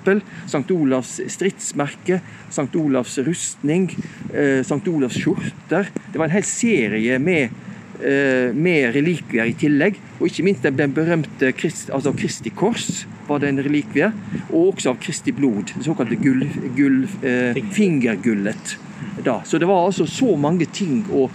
Sankt 0.51 0.71
Olavs 0.73 1.17
stridsmerke. 1.31 2.21
Sankt 2.51 2.77
Olavs 2.79 3.17
rustning. 3.25 3.89
Eh, 4.33 4.61
Sankt 4.67 4.89
Olavs 4.91 5.19
skjorter. 5.21 5.91
Det 6.11 6.17
var 6.17 6.29
en 6.29 6.37
hel 6.37 6.47
serie 6.47 7.19
med, 7.21 7.43
eh, 7.51 7.70
med 8.01 8.95
relikvier 8.95 9.49
i 9.51 9.55
tillegg. 9.57 9.99
Og 10.19 10.27
ikke 10.29 10.45
minst 10.47 10.65
den 10.65 10.93
berømte 10.95 11.51
Krist, 11.57 11.91
altså 11.93 12.13
Kristi 12.17 12.49
kors 12.49 13.03
var 13.27 13.41
det 13.41 13.51
en 13.51 13.63
relikvie. 13.63 14.11
Og 14.49 14.73
også 14.73 14.93
av 14.93 14.99
Kristi 15.03 15.33
blod, 15.35 15.73
det 15.75 15.85
såkalte 15.85 16.17
gull, 16.21 16.45
gull, 16.77 17.03
eh, 17.23 17.59
fingergullet. 17.75 18.77
Da. 19.25 19.41
Så 19.45 19.57
det 19.57 19.69
var 19.69 19.85
altså 19.85 20.07
så 20.09 20.35
mange 20.37 20.65
ting 20.65 21.03
å 21.11 21.27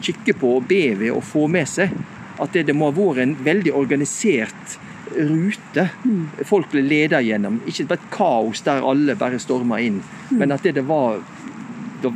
kikke 0.00 0.34
på 0.40 0.56
og 0.58 0.68
be 0.68 0.94
ved 0.98 1.12
og 1.14 1.24
få 1.26 1.46
med 1.50 1.68
seg. 1.70 1.94
At 2.40 2.54
det, 2.54 2.66
det 2.68 2.74
må 2.76 2.90
ha 2.90 2.96
vært 2.96 3.22
en 3.22 3.36
veldig 3.46 3.74
organisert 3.76 4.78
rute 5.14 5.88
folk 6.48 6.70
ble 6.72 6.82
ledet 6.84 7.22
gjennom. 7.26 7.60
Ikke 7.68 7.86
bare 7.90 8.02
et 8.02 8.10
kaos 8.14 8.64
der 8.66 8.84
alle 8.86 9.16
bare 9.18 9.40
storma 9.42 9.80
inn, 9.84 10.00
men 10.34 10.54
at 10.54 10.64
det 10.66 10.74
det 10.78 10.86
var 10.88 11.20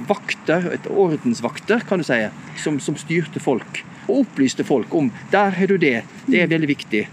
vakter, 0.08 0.70
et 0.74 0.88
ordensvakter, 0.90 1.84
kan 1.88 2.02
du 2.02 2.06
si, 2.06 2.20
som, 2.62 2.78
som, 2.82 2.96
styrte 2.98 3.40
folk. 3.42 3.82
Og 4.08 4.24
opplyste 4.24 4.64
folk 4.64 4.94
om 4.94 5.12
der 5.32 5.56
har 5.56 5.70
du 5.70 5.76
det, 5.80 6.02
det 6.26 6.42
er 6.42 6.50
veldig 6.50 6.70
viktig. 6.70 7.04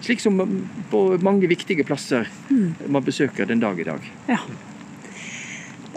Slik 0.00 0.22
som 0.22 0.40
på 0.90 1.04
mange 1.20 1.48
viktige 1.50 1.84
plasser 1.84 2.28
man 2.50 3.04
besøker 3.04 3.48
den 3.48 3.60
dag 3.62 3.78
i 3.80 3.88
dag. 3.90 4.10
Ja 4.30 4.40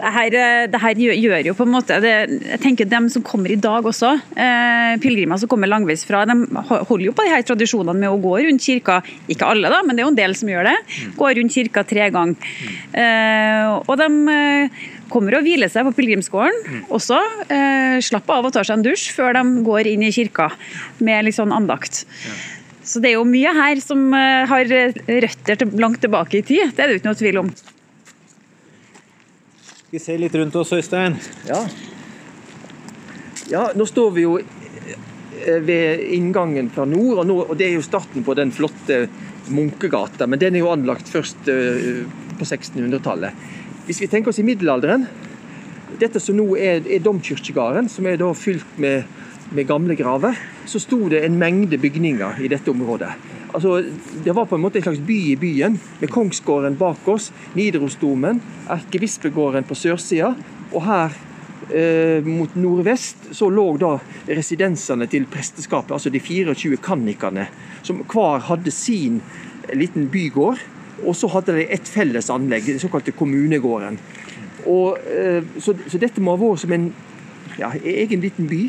det 0.04 0.12
her, 0.12 0.34
eh, 0.34 0.66
det 0.70 0.80
her, 0.80 1.00
gjør 1.14 1.46
jo 1.46 1.54
på 1.54 1.64
en 1.66 1.74
måte 1.74 1.98
det, 2.02 2.12
Jeg 2.42 2.60
tenker 2.60 2.88
dem 2.88 3.08
som 3.08 3.22
kommer 3.22 3.50
i 3.50 3.56
dag 3.56 3.84
også, 3.84 4.10
eh, 4.36 4.96
pilegrimer 4.98 5.38
som 5.38 5.48
kommer 5.48 5.70
langveisfra, 5.70 6.24
de 6.26 6.34
holder 6.54 7.06
jo 7.06 7.12
på 7.12 7.24
de 7.24 7.30
her 7.30 7.42
tradisjonene 7.42 7.98
med 7.98 8.10
å 8.10 8.20
gå 8.20 8.34
rundt 8.42 8.62
kirka. 8.62 9.02
Ikke 9.28 9.46
alle, 9.46 9.70
da, 9.70 9.82
men 9.82 9.96
det 9.96 10.02
er 10.02 10.06
jo 10.06 10.12
en 10.12 10.22
del 10.22 10.34
som 10.34 10.48
gjør 10.48 10.64
det. 10.64 10.76
Gå 11.16 11.30
rundt 11.36 11.54
kirka 11.54 11.84
tre 11.86 12.10
ganger. 12.10 12.36
Eh, 12.92 13.80
og 13.86 13.96
de 13.98 14.08
eh, 14.34 14.68
kommer 15.12 15.38
og 15.38 15.44
hviler 15.46 15.70
seg 15.70 15.86
på 15.88 15.94
pilegrimsgården 15.98 16.84
også. 16.94 17.18
Eh, 17.52 17.96
slapper 18.04 18.38
av 18.38 18.48
og 18.48 18.54
tar 18.54 18.66
seg 18.66 18.78
en 18.78 18.84
dusj 18.86 19.10
før 19.16 19.36
de 19.36 19.44
går 19.66 19.90
inn 19.90 20.04
i 20.06 20.12
kirka 20.14 20.50
med 21.04 21.26
litt 21.26 21.38
sånn 21.38 21.54
andakt. 21.54 22.04
Så 22.84 23.00
det 23.00 23.12
er 23.12 23.16
jo 23.18 23.28
mye 23.28 23.52
her 23.56 23.80
som 23.84 24.06
eh, 24.16 24.44
har 24.50 24.68
røtter 24.68 25.60
til, 25.60 25.72
langt 25.80 26.02
tilbake 26.04 26.40
i 26.40 26.44
tid. 26.44 26.74
Det 26.76 26.84
er 26.84 26.92
det 26.92 27.00
ikke 27.00 27.10
noe 27.10 27.20
tvil 27.20 27.40
om. 27.44 27.50
Skal 29.64 29.96
Vi 29.96 30.02
se 30.02 30.18
litt 30.20 30.36
rundt 30.36 30.56
oss, 30.60 30.74
Øystein. 30.76 31.16
Ja. 31.48 31.60
ja, 33.52 33.66
nå 33.76 33.88
står 33.88 34.14
vi 34.18 34.26
jo 34.26 34.38
eh, 34.40 35.60
ved 35.64 36.04
inngangen 36.16 36.72
fra 36.74 36.86
nord, 36.88 37.22
og, 37.22 37.26
nå, 37.30 37.40
og 37.48 37.56
det 37.60 37.70
er 37.70 37.78
jo 37.78 37.86
starten 37.86 38.26
på 38.26 38.36
den 38.36 38.52
flotte 38.54 39.06
Munkegata. 39.48 40.28
Men 40.28 40.40
den 40.40 40.56
er 40.56 40.64
jo 40.64 40.72
anlagt 40.72 41.10
først 41.12 41.44
på 41.44 42.46
1600-tallet. 42.46 43.44
Hvis 43.84 44.00
vi 44.00 44.08
tenker 44.08 44.32
oss 44.32 44.40
i 44.40 44.46
middelalderen 44.46 45.04
Dette 46.00 46.20
som 46.22 46.36
nå 46.38 46.46
er, 46.56 46.80
er 46.88 47.02
domkirkegården, 47.04 47.90
som 47.92 48.06
er 48.08 48.16
da 48.18 48.30
fylt 48.34 48.78
med, 48.82 49.04
med 49.54 49.68
gamle 49.68 49.94
graver, 49.94 50.34
så 50.66 50.80
sto 50.82 51.04
det 51.12 51.20
en 51.22 51.36
mengde 51.38 51.78
bygninger 51.78 52.40
i 52.42 52.50
dette 52.50 52.72
området. 52.72 53.12
Altså, 53.54 53.76
det 54.24 54.34
var 54.34 54.48
på 54.50 54.58
en 54.58 54.64
måte 54.64 54.80
en 54.80 54.86
slags 54.88 55.04
by 55.06 55.18
i 55.30 55.36
byen, 55.38 55.76
med 56.00 56.10
kongsgården 56.10 56.74
bak 56.80 57.06
oss, 57.12 57.28
Nidarosdomen, 57.54 58.40
erkebispegården 58.74 59.68
på 59.68 59.78
sørsida. 59.78 60.32
Og 60.72 60.82
her 60.88 61.14
eh, 61.70 62.26
mot 62.26 62.58
nordvest 62.58 63.30
så 63.38 63.52
lå 63.54 63.68
da 63.78 63.94
residensene 64.26 65.06
til 65.12 65.28
presteskapet, 65.30 65.94
altså 65.94 66.10
de 66.10 66.18
24 66.18 66.80
kannikene, 66.82 67.46
som 67.86 68.02
hver 68.02 68.42
hadde 68.50 68.74
sin 68.74 69.22
liten 69.70 70.10
bygård. 70.10 70.58
Og 71.02 71.16
så 71.18 71.28
hadde 71.32 71.56
de 71.58 71.66
et 71.74 71.90
felles 71.90 72.30
anlegg, 72.30 72.68
den 72.68 72.82
såkalte 72.82 73.14
kommunegården. 73.16 73.98
Og, 74.70 74.98
eh, 75.10 75.42
så, 75.58 75.74
så, 75.88 76.00
dette 76.00 76.22
må 76.22 76.36
ha 76.36 76.40
vært 76.40 76.62
som 76.62 76.72
en 76.76 76.88
ja, 77.58 77.72
egen 77.74 78.22
liten 78.24 78.48
by. 78.50 78.62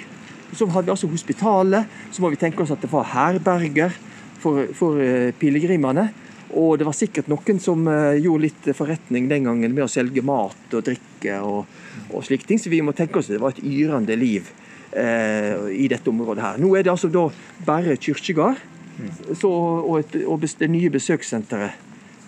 Så 0.56 0.68
hadde 0.72 0.90
vi 0.90 0.96
altså 0.96 1.12
hospitalet. 1.12 1.92
Så 2.12 2.24
må 2.24 2.34
vi 2.34 2.42
tenke 2.42 2.64
oss 2.64 2.74
at 2.74 2.84
det 2.84 2.92
var 2.92 3.08
herberger 3.14 3.96
for, 4.42 4.66
for 4.78 5.02
eh, 5.04 5.32
pilegrimene. 5.40 6.10
Og 6.56 6.78
det 6.80 6.88
var 6.88 6.96
sikkert 6.96 7.30
noen 7.32 7.60
som 7.62 7.88
eh, 7.92 8.20
gjorde 8.24 8.46
litt 8.46 8.70
forretning 8.78 9.30
den 9.32 9.48
gangen 9.48 9.74
med 9.76 9.86
å 9.86 9.92
selge 9.92 10.24
mat 10.26 10.76
og 10.78 10.86
drikke 10.86 11.40
og, 11.44 11.66
og 12.12 12.26
slike 12.26 12.48
ting. 12.48 12.62
Så 12.62 12.72
vi 12.74 12.84
må 12.86 12.96
tenke 12.96 13.20
oss 13.20 13.30
at 13.30 13.38
det 13.38 13.44
var 13.44 13.56
et 13.56 13.66
yrende 13.66 14.18
liv 14.20 14.52
eh, 14.96 15.68
i 15.76 15.90
dette 15.92 16.12
området 16.12 16.46
her. 16.46 16.62
Nå 16.62 16.76
er 16.76 16.86
det 16.86 16.94
altså 16.94 17.12
da 17.12 17.28
bare 17.68 17.98
kirkegård 18.00 18.62
og, 19.44 19.98
et, 20.00 20.22
og, 20.24 20.46
det 20.60 20.70
nye 20.72 20.92
besøkssenteret. 20.94 21.82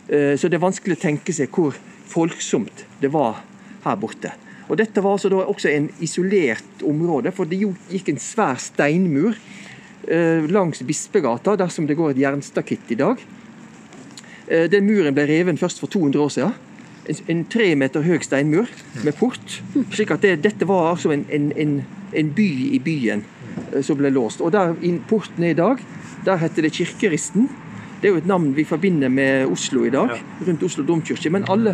Eh, 0.08 0.36
så 0.40 0.48
det 0.48 0.58
er 0.58 0.64
vanskelig 0.64 0.98
å 0.98 1.02
tenke 1.02 1.36
seg 1.36 1.52
hvor 1.54 1.76
folksomt 2.08 2.86
det 3.02 3.12
var 3.14 3.42
her 3.84 3.98
borte. 4.00 4.32
Og 4.68 4.80
Dette 4.80 5.04
var 5.04 5.16
altså 5.16 5.32
da 5.32 5.44
også 5.48 5.72
en 5.72 5.88
isolert 6.04 6.84
område, 6.88 7.32
for 7.36 7.48
det 7.48 7.60
gikk 7.92 8.12
en 8.12 8.22
svær 8.22 8.60
steinmur 8.60 9.36
eh, 10.08 10.48
langs 10.52 10.84
Bispegata, 10.88 11.56
dersom 11.60 11.88
det 11.88 11.98
går 12.00 12.16
et 12.16 12.24
jernstakitt 12.24 12.96
i 12.96 13.00
dag. 13.00 13.22
Eh, 14.48 14.68
den 14.72 14.88
muren 14.88 15.16
ble 15.16 15.28
reven 15.28 15.60
først 15.60 15.84
for 15.84 15.92
200 15.92 16.24
år 16.24 16.34
siden. 16.36 16.64
En, 17.32 17.46
tre 17.48 17.70
meter 17.80 18.04
høy 18.04 18.20
steinmur 18.20 18.68
med 19.06 19.16
port. 19.16 19.62
slik 19.96 20.12
at 20.12 20.26
det, 20.26 20.42
Dette 20.44 20.68
var 20.68 20.90
altså 20.90 21.14
en, 21.16 21.24
en, 21.32 21.78
en, 22.12 22.32
by 22.36 22.50
i 22.76 22.82
byen 22.84 23.24
som 23.80 23.96
ble 23.96 24.12
låst. 24.12 24.44
Og 24.44 24.52
der 24.52 24.76
porten 25.08 25.46
er 25.48 25.54
i 25.54 25.60
dag, 25.60 25.80
der 26.28 26.42
heter 26.42 26.68
det 26.68 26.74
Kirkeristen. 26.76 27.48
Det 28.02 28.10
er 28.10 28.14
jo 28.14 28.22
et 28.22 28.30
navn 28.30 28.52
vi 28.56 28.66
forbinder 28.68 29.10
med 29.10 29.48
Oslo 29.50 29.86
i 29.88 29.94
dag, 29.94 30.14
rundt 30.48 30.64
Oslo 30.64 30.86
domkirke. 30.86 31.32
Men 31.34 31.48
alle, 31.50 31.74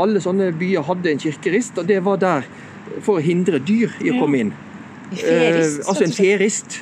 alle 0.00 0.22
sånne 0.24 0.52
byer 0.56 0.86
hadde 0.88 1.12
en 1.12 1.20
kirkerist, 1.20 1.76
og 1.78 1.88
det 1.90 2.00
var 2.06 2.20
der 2.22 2.48
for 3.04 3.18
å 3.18 3.24
hindre 3.24 3.60
dyr 3.60 3.92
i 4.00 4.12
å 4.12 4.20
komme 4.20 4.40
inn. 4.44 4.54
Ferist, 5.08 5.80
eh, 5.80 5.88
altså 5.88 6.04
en 6.04 6.12
ferist. 6.16 6.78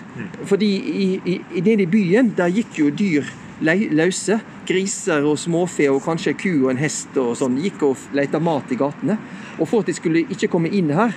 Fordi 0.51 0.71
i, 0.77 1.09
i, 1.25 1.41
nede 1.61 1.85
i 1.85 1.91
byen 1.91 2.33
der 2.39 2.55
gikk 2.55 2.79
jo 2.81 2.91
dyr 2.95 3.27
løse. 3.61 4.41
Griser 4.67 5.27
og 5.27 5.39
småfe 5.39 5.87
og 5.91 6.03
kanskje 6.05 6.35
ku 6.39 6.51
og 6.65 6.73
en 6.73 6.81
hest 6.81 7.15
og 7.23 7.37
sånn 7.39 7.59
gikk 7.63 7.85
og 7.87 8.09
lette 8.19 8.41
mat 8.43 8.73
i 8.75 8.79
gatene. 8.79 9.19
Og 9.59 9.69
for 9.69 9.83
at 9.83 9.91
de 9.91 9.97
skulle 9.97 10.27
ikke 10.27 10.51
komme 10.53 10.71
inn 10.75 10.91
her, 10.95 11.15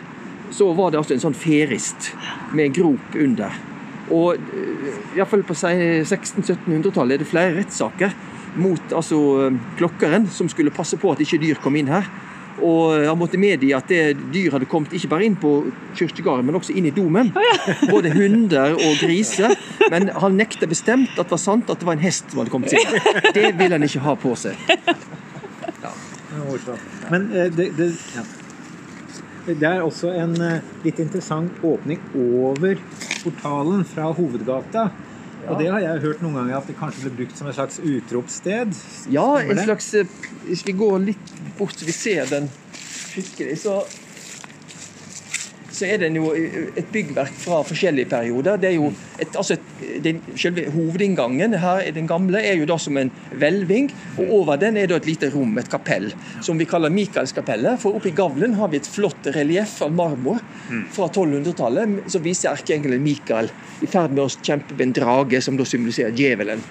så 0.54 0.72
var 0.74 0.92
det 0.92 1.02
altså 1.02 1.18
en 1.18 1.26
sånn 1.28 1.38
ferist 1.38 2.12
med 2.54 2.70
en 2.70 2.78
grop 2.78 3.18
under. 3.18 3.58
Og 4.10 4.36
eh, 4.36 4.90
iallfall 5.18 5.46
på 5.46 5.58
1600-1700-tallet 5.58 7.18
er 7.18 7.24
det 7.24 7.30
flere 7.30 7.56
rettssaker 7.60 8.16
mot 8.60 8.96
altså, 8.96 9.20
eh, 9.46 9.62
klokkeren, 9.78 10.28
som 10.34 10.50
skulle 10.50 10.74
passe 10.74 10.98
på 11.00 11.14
at 11.14 11.22
ikke 11.24 11.42
dyr 11.42 11.62
kom 11.64 11.78
inn 11.80 11.92
her. 11.92 12.10
Og 12.60 13.06
han 13.06 13.16
måtte 13.16 13.40
medgi 13.40 13.70
at 13.76 13.88
det 13.88 14.18
dyr 14.34 14.52
hadde 14.56 14.68
kommet 14.70 14.94
ikke 14.96 15.12
bare 15.14 15.28
inn 15.28 15.38
på 15.40 15.52
kirkegården, 15.96 16.48
men 16.48 16.58
også 16.60 16.76
inn 16.76 16.90
i 16.90 16.94
domen. 16.96 17.32
Både 17.94 18.12
hunder 18.12 18.76
og 18.76 19.00
griser. 19.00 19.56
Men 19.92 20.10
han 20.12 20.36
nekta 20.36 20.68
bestemt 20.68 21.16
at 21.16 21.30
det 21.30 21.38
var 21.38 21.44
sant 21.44 21.72
at 21.72 21.80
det 21.80 21.88
var 21.88 21.96
en 21.96 22.04
hest 22.04 22.28
som 22.32 22.42
hadde 22.42 22.54
kommet 22.54 22.76
inn. 22.76 23.00
Det 23.36 23.54
ville 23.56 23.72
han 23.78 23.88
ikke 23.88 24.04
ha 24.04 24.18
på 24.20 24.34
seg. 24.40 24.60
Ja. 25.80 25.94
Men 27.10 27.32
eh, 27.32 27.48
det, 27.54 27.72
det, 27.78 27.90
ja. 28.16 28.26
det, 29.48 29.64
er 29.64 29.82
også 29.86 30.12
en 30.14 30.36
eh, 30.44 30.68
litt 30.84 31.00
interessant 31.02 31.64
åpning 31.66 32.02
over 32.16 32.80
portalen 33.30 33.86
fra 33.88 34.10
hovedgata. 34.18 34.90
Og 35.48 35.56
det 35.62 35.70
har 35.72 35.80
jeg 35.82 36.02
hørt 36.04 36.22
noen 36.24 36.36
ganger 36.42 36.58
at 36.60 36.68
det 36.68 36.76
kanskje 36.78 37.06
ble 37.06 37.22
brukt 37.22 37.40
som 37.40 37.48
et 37.50 37.56
slags 37.58 37.80
utropssted? 37.80 38.76
Ja, 39.14 39.28
en 39.40 39.62
slags 39.64 39.88
eh, 39.98 40.18
Hvis 40.50 40.66
vi 40.68 40.76
går 40.78 41.00
litt 41.08 41.32
bort 41.58 41.80
så 41.80 41.88
vi 41.88 41.96
ser 41.96 42.28
den 42.30 42.50
skikkelig, 42.76 43.56
så 43.64 43.80
så 45.80 45.88
er 45.88 46.02
den 46.02 46.18
jo 46.20 46.32
et 46.34 46.90
byggverk 46.92 47.36
fra 47.40 47.62
forskjellige 47.68 48.10
perioder. 48.12 48.60
Det 48.60 48.70
er 48.72 48.76
jo 48.76 48.90
et, 49.18 49.32
altså 49.32 49.56
et, 49.56 49.70
den, 50.04 50.22
selve 50.40 50.66
Hovedinngangen 50.74 51.56
her 51.62 51.86
den 51.96 52.10
gamle 52.10 52.42
er 52.44 52.60
jo 52.60 52.68
da 52.70 52.78
som 52.82 52.98
en 53.00 53.12
hvelving. 53.40 53.90
og 54.18 54.34
Over 54.42 54.60
den 54.62 54.78
er 54.80 54.90
det 54.90 55.02
et 55.02 55.10
lite 55.14 55.32
rom, 55.34 55.58
et 55.62 55.72
kapell, 55.72 56.10
som 56.46 56.60
vi 56.60 56.68
kaller 56.70 56.94
Mikaelskapellet. 56.94 57.80
For 57.82 57.98
oppe 58.00 58.12
i 58.12 58.16
gavlen 58.16 58.58
har 58.60 58.72
vi 58.74 58.82
et 58.82 58.90
flott 58.90 59.32
relieff 59.36 59.80
av 59.86 59.96
marmor 59.96 60.44
fra 60.94 61.08
1200-tallet 61.08 62.12
som 62.12 62.26
viser 62.26 62.52
erkeengelen 62.52 63.04
Mikael 63.04 63.50
i 63.82 63.90
ferd 63.90 64.14
med 64.16 64.26
å 64.26 64.30
kjempe 64.30 64.76
med 64.76 64.90
en 64.90 64.96
drage, 65.00 65.42
som 65.44 65.58
da 65.60 65.68
symboliserer 65.68 66.16
djevelen. 66.16 66.62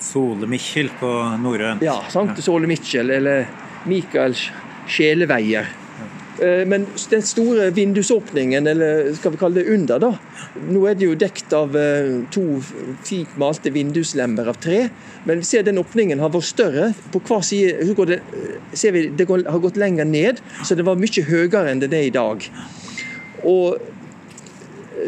Sole-Mikkjel 0.00 0.88
på 1.00 1.10
norrønt. 1.42 1.84
Ja, 1.84 1.98
sant. 2.12 2.38
Sole-Mikkjel, 2.40 3.12
eller 3.18 3.44
Mikaels 3.88 4.48
sjeleveier. 4.90 5.68
Eh, 6.40 6.66
men 6.66 6.86
den 7.10 7.22
store 7.22 7.70
vindusåpningen, 7.76 8.66
eller 8.66 9.12
skal 9.14 9.34
vi 9.34 9.40
kalle 9.40 9.60
det 9.60 9.74
under, 9.74 10.00
da. 10.00 10.10
Nå 10.72 10.86
er 10.88 10.96
det 10.96 11.04
jo 11.04 11.18
dekt 11.18 11.52
av 11.56 11.76
eh, 11.76 12.22
to 12.32 12.44
fint 13.04 13.36
malte 13.40 13.72
vinduslemmer 13.74 14.48
av 14.48 14.60
tre. 14.62 14.86
Men 15.28 15.42
vi 15.42 15.48
ser 15.50 15.66
den 15.66 15.80
åpningen 15.82 16.22
har 16.22 16.32
vært 16.32 16.48
større. 16.48 16.90
På 17.12 17.20
hver 17.28 17.44
side 17.44 17.84
så 17.90 18.08
det, 18.08 18.22
eh, 18.32 18.56
ser 18.72 18.96
vi 18.96 19.08
det 19.12 19.28
har 19.28 19.60
gått 19.60 19.80
lenger 19.80 20.08
ned, 20.08 20.40
så 20.64 20.78
det 20.78 20.88
var 20.88 21.00
mye 21.00 21.28
høyere 21.28 21.68
enn 21.70 21.84
det 21.84 21.92
er 21.92 22.08
i 22.08 22.14
dag. 22.14 22.48
Og 23.44 23.90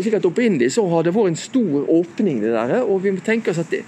slik 0.00 0.14
at 0.16 0.26
Opprinnelig 0.28 0.72
så 0.76 0.84
har 0.88 1.04
det 1.04 1.14
vært 1.16 1.32
en 1.32 1.40
stor 1.40 1.88
åpning, 1.92 2.40
det 2.44 2.52
der, 2.52 2.78
og 2.82 3.02
vi 3.04 3.12
må 3.12 3.24
tenke 3.24 3.52
oss 3.52 3.60
at 3.60 3.72
det, 3.72 3.82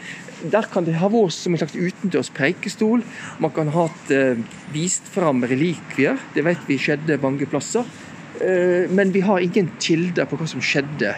der 0.52 0.66
kan 0.72 0.86
det 0.86 0.96
ha 1.00 1.08
vært 1.12 1.36
som 1.36 1.54
en 1.54 1.60
slags 1.62 1.76
utendørs 1.76 2.30
preikestol. 2.34 3.04
Man 3.42 3.52
kan 3.54 3.70
ha 3.74 3.88
eh, 4.14 4.40
vist 4.74 5.06
fram 5.14 5.44
relikvier. 5.46 6.18
Det 6.34 6.44
vet 6.46 6.66
vi 6.68 6.80
skjedde 6.80 7.20
mange 7.22 7.48
plasser. 7.50 7.86
Eh, 8.40 8.90
men 8.90 9.14
vi 9.14 9.22
har 9.24 9.44
ingen 9.44 9.70
kilder 9.80 10.28
på 10.28 10.38
hva 10.40 10.48
som 10.50 10.62
skjedde 10.64 11.14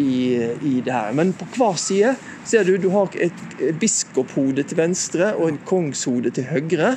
i, 0.00 0.40
i 0.64 0.80
det 0.84 0.92
her. 0.92 1.12
Men 1.16 1.32
på 1.36 1.46
hver 1.56 1.78
side 1.80 2.14
ser 2.48 2.64
du 2.64 2.76
du 2.80 2.90
har 2.94 3.12
et 3.20 3.56
biskophode 3.80 4.64
til 4.64 4.80
venstre 4.80 5.32
og 5.36 5.50
en 5.50 5.62
kongshode 5.68 6.32
til 6.34 6.48
høyre. 6.50 6.94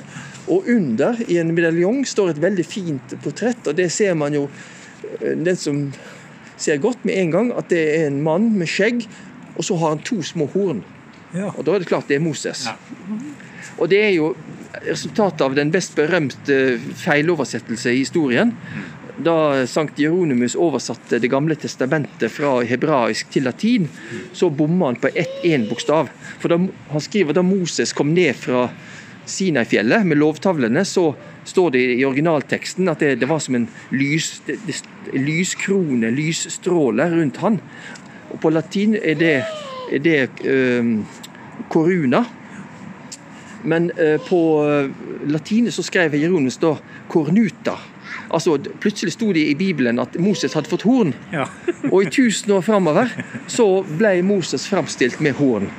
Og 0.47 0.67
under, 0.71 1.19
i 1.27 1.39
en 1.41 1.51
medaljong, 1.55 2.05
står 2.07 2.33
et 2.33 2.43
veldig 2.43 2.65
fint 2.65 3.17
portrett, 3.23 3.59
og 3.67 3.75
det 3.75 3.89
ser 3.91 4.15
man 4.15 4.35
jo 4.35 4.47
eh, 5.21 5.35
Den 5.35 5.55
som 5.59 5.87
ser 6.57 6.79
godt 6.81 7.03
med 7.05 7.19
en 7.19 7.31
gang, 7.31 7.49
at 7.53 7.69
det 7.69 7.83
er 7.97 8.07
en 8.07 8.21
mann 8.23 8.53
med 8.57 8.69
skjegg, 8.71 9.03
og 9.57 9.65
så 9.65 9.75
har 9.77 9.95
han 9.95 10.05
to 10.05 10.21
små 10.25 10.47
horn. 10.53 10.81
Ja. 11.35 11.51
Og 11.53 11.63
da 11.65 11.75
er 11.75 11.83
det 11.83 11.89
klart 11.89 12.07
det 12.09 12.19
er 12.19 12.23
Moses. 12.23 12.67
Ja. 12.69 12.77
Og 13.77 13.89
det 13.91 13.99
er 14.05 14.13
jo 14.15 14.31
resultatet 14.85 15.41
av 15.41 15.55
den 15.57 15.71
best 15.73 15.95
berømte 15.97 16.77
feiloversettelse 17.01 17.93
i 17.93 18.03
historien. 18.03 18.53
Da 19.17 19.65
Sankt 19.65 19.97
Jeronimus 19.97 20.53
oversatte 20.53 21.17
Det 21.17 21.31
gamle 21.31 21.55
testamentet 21.57 22.29
fra 22.29 22.59
hebraisk 22.61 23.31
til 23.33 23.47
latin, 23.49 23.87
så 24.33 24.51
bomma 24.53 24.91
han 24.91 24.99
på 25.01 25.09
ett 25.15 25.41
én 25.43 25.65
bokstav. 25.69 26.11
For 26.39 26.53
da, 26.53 26.59
Han 26.91 27.01
skriver 27.01 27.33
da 27.33 27.41
Moses 27.41 27.93
kom 27.93 28.13
ned 28.13 28.35
fra 28.35 28.69
Sinai-fjellet 29.27 30.05
med 30.05 30.17
lovtavlene, 30.21 30.85
så 30.85 31.15
står 31.47 31.71
det 31.71 31.81
i 31.97 32.05
originalteksten 32.05 32.87
at 32.87 33.01
det, 33.03 33.17
det 33.19 33.27
var 33.27 33.41
som 33.43 33.55
en 33.55 33.67
lys, 33.91 34.41
det, 34.45 34.59
det, 34.67 34.77
lyskrone, 35.13 36.11
lysstråle 36.15 37.09
rundt 37.11 37.41
han. 37.43 37.59
Og 38.31 38.39
på 38.43 38.51
latin 38.53 38.95
er 38.95 39.19
det 39.19 39.35
det 39.91 40.21
eh, 40.45 40.91
coruna. 41.69 42.26
Men 43.67 43.91
eh, 43.91 44.21
på 44.21 44.41
latine 45.26 45.32
latin 45.32 45.71
så 45.71 45.84
skrev 45.84 46.15
Jeronimus 46.15 46.58
da 46.62 46.78
cornuta. 47.12 47.78
Altså, 48.30 48.58
Plutselig 48.80 49.13
sto 49.13 49.32
det 49.34 49.45
i 49.52 49.56
Bibelen 49.56 50.00
at 50.00 50.15
Moses 50.19 50.54
hadde 50.56 50.69
fått 50.69 50.84
horn. 50.88 51.13
Ja. 51.32 51.47
og 51.91 52.02
i 52.04 52.10
tusen 52.12 52.52
år 52.56 52.63
framover 52.65 53.12
så 53.52 53.67
ble 53.88 54.17
Moses 54.28 54.67
framstilt 54.67 55.21
med 55.23 55.38
horn. 55.39 55.69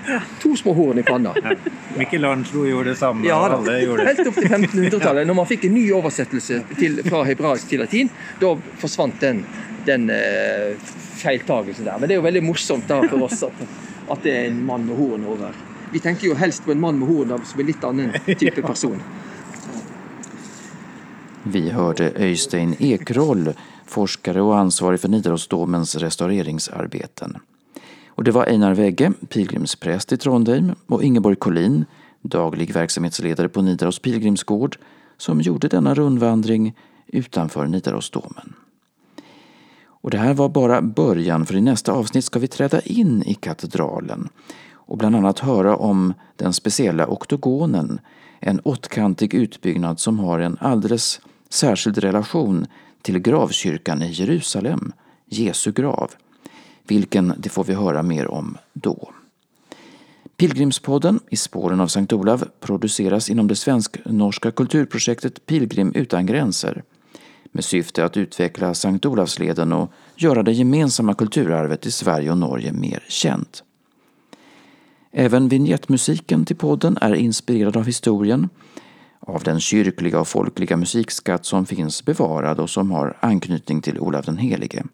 To 0.42 0.55
små 0.57 0.75
horn 0.77 1.03
i 1.03 1.07
panna. 1.07 1.35
Ja. 1.42 1.57
Michelangelo 1.99 2.64
gjorde 2.68 2.94
det 2.94 3.01
samme. 3.01 3.27
Ja, 3.29 3.40
da. 3.53 3.59
Helt 3.64 4.25
opp 4.27 4.38
til 4.38 4.49
1500-tallet. 4.49 5.27
Når 5.29 5.40
man 5.40 5.51
fikk 5.51 5.68
en 5.68 5.77
ny 5.77 5.88
oversettelse 5.97 6.62
til, 6.79 7.03
fra 7.09 7.25
hebraisk 7.29 7.68
til 7.73 7.83
latin, 7.85 8.12
da 8.40 8.55
forsvant 8.81 9.18
den, 9.25 9.42
den 9.88 10.09
uh, 10.12 10.94
feiltagelsen 11.18 11.88
der. 11.88 11.99
Men 11.99 12.09
det 12.09 12.16
er 12.16 12.23
jo 12.23 12.29
veldig 12.29 12.44
morsomt 12.47 12.88
da 12.88 13.03
for 13.09 13.29
oss 13.29 13.44
at 14.11 14.23
det 14.25 14.35
er 14.35 14.51
en 14.51 14.61
mann 14.66 14.87
med 14.88 14.97
horn 14.99 15.27
over. 15.29 15.57
Vi 15.92 16.01
tenker 16.05 16.29
jo 16.29 16.37
helst 16.37 16.64
på 16.64 16.73
en 16.75 16.81
mann 16.81 16.99
med 17.01 17.09
horn 17.09 17.44
som 17.44 17.61
en 17.61 17.66
litt 17.68 17.85
annen 17.85 18.12
type 18.27 18.62
person. 18.71 19.01
Vi 21.49 21.71
hørte 21.73 22.11
Øystein 22.16 22.75
Ekroll, 22.79 23.55
forskare 23.88 24.42
og 24.44 24.57
ansvarig 24.59 25.01
for 25.01 25.09
Nidarosdomens 25.09 25.94
restaureringsarbeten. 26.03 27.38
Og 28.18 28.27
det 28.27 28.35
var 28.35 28.51
Einar 28.51 28.75
Vegge, 28.77 29.12
pilegrimsprest 29.31 30.12
i 30.12 30.18
Trondheim, 30.21 30.75
og 30.90 31.05
Ingeborg 31.07 31.38
Collin, 31.38 31.85
daglig 32.23 32.75
verksamhetsleder 32.75 33.49
på 33.49 33.62
Nidaros 33.62 34.01
pilgrimsgård, 34.03 34.77
som 35.16 35.40
gjorde 35.40 35.71
denne 35.73 35.94
rundvandring 35.94 36.73
utenfor 37.14 37.71
Nidarosdomen. 37.71 38.59
Och 40.09 40.12
det 40.12 40.18
här 40.18 40.35
var 40.35 40.49
bara 40.49 40.83
början 40.83 41.47
för 41.47 41.57
i 41.57 41.61
nästa 41.61 41.92
avsnitt 41.92 42.25
ska 42.25 42.38
vi 42.38 42.49
träda 42.49 42.81
in 42.81 43.23
i 43.23 43.35
katedralen 43.35 44.29
och 44.73 44.99
bland 44.99 45.16
annat 45.16 45.38
höra 45.38 45.77
om 45.77 46.14
den 46.37 46.53
speciella 46.53 47.07
oktogonen, 47.07 48.01
en 48.40 48.61
åttkantig 48.61 49.35
utbyggnad 49.35 50.01
som 50.01 50.19
har 50.19 50.40
en 50.40 50.56
alldeles 50.61 51.21
särskild 51.48 51.98
relation 51.98 52.67
till 53.02 53.19
gravkyrkan 53.19 54.02
i 54.02 54.11
Jerusalem, 54.11 54.92
Jesu 55.27 55.73
grav, 55.73 56.11
vilken 56.87 57.35
det 57.38 57.48
får 57.48 57.65
vi 57.65 57.75
höra 57.75 58.02
mer 58.02 58.29
om 58.29 58.56
då. 58.73 59.13
Pilgrimspodden 60.37 61.21
I 61.31 61.37
spåren 61.37 61.81
av 61.81 61.87
Sankt 61.87 62.13
Olav 62.13 62.44
produceras 62.61 63.31
inom 63.31 63.48
det 63.48 63.56
svensk-norska 63.56 64.50
kulturprojektet 64.50 65.46
Pilgrim 65.46 65.92
utan 65.94 66.27
gränser 66.27 66.83
med 67.53 67.65
syfte 67.65 68.05
att 68.05 68.17
utveckla 68.17 68.75
Sankt 68.75 69.07
Olavsleden 69.07 69.73
och 69.73 69.92
göra 70.17 70.42
det 70.42 70.53
gemensamma 70.53 71.15
kulturarvet 71.15 71.87
i 71.87 71.90
Sverige 71.90 72.31
och 72.31 72.38
Norge 72.38 72.73
mer 72.73 73.05
känt. 73.09 73.63
Även 75.13 75.49
vignettmusiken 75.49 76.44
till 76.44 76.57
podden 76.57 76.99
är 77.01 77.15
inspirerad 77.15 77.77
av 77.77 77.87
historien, 77.87 78.49
av 79.21 79.42
den 79.42 79.61
kyrkliga 79.61 80.21
och 80.21 80.29
folkliga 80.29 80.77
musikskatt 80.77 81.46
som 81.46 81.67
finns 81.67 82.05
bevarad 82.05 82.61
och 82.61 82.71
som 82.71 82.90
har 82.90 83.17
anknytning 83.21 83.83
till 83.83 84.01
Olav 84.01 84.25
den 84.25 84.37
helige. 84.37 84.85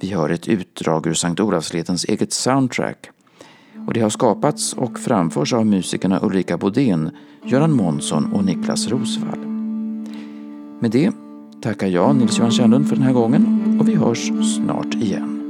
Vi 0.00 0.10
hör 0.12 0.30
ett 0.30 0.48
utdrag 0.48 1.06
ur 1.06 1.14
Sankt 1.14 1.40
Olavsledens 1.40 2.04
eget 2.04 2.32
soundtrack 2.32 3.10
och 3.86 3.94
det 3.94 4.00
har 4.00 4.10
skapats 4.10 4.72
och 4.72 4.98
framförs 4.98 5.52
av 5.52 5.66
musikerna 5.66 6.20
Ulrika 6.22 6.58
Bodén, 6.58 7.10
Göran 7.44 7.72
Månsson 7.72 8.32
och 8.32 8.44
Niklas 8.44 8.88
Rosvall. 8.88 9.38
Med 10.80 10.90
det 10.90 11.23
tackar 11.64 11.86
jag 11.86 12.16
Nils-Johan 12.16 12.50
Kjellund, 12.50 12.88
för 12.88 12.96
den 12.96 13.04
här 13.04 13.12
gången 13.12 13.76
och 13.80 13.88
vi 13.88 13.94
hörs 13.94 14.32
snart 14.56 14.94
igen. 14.94 15.43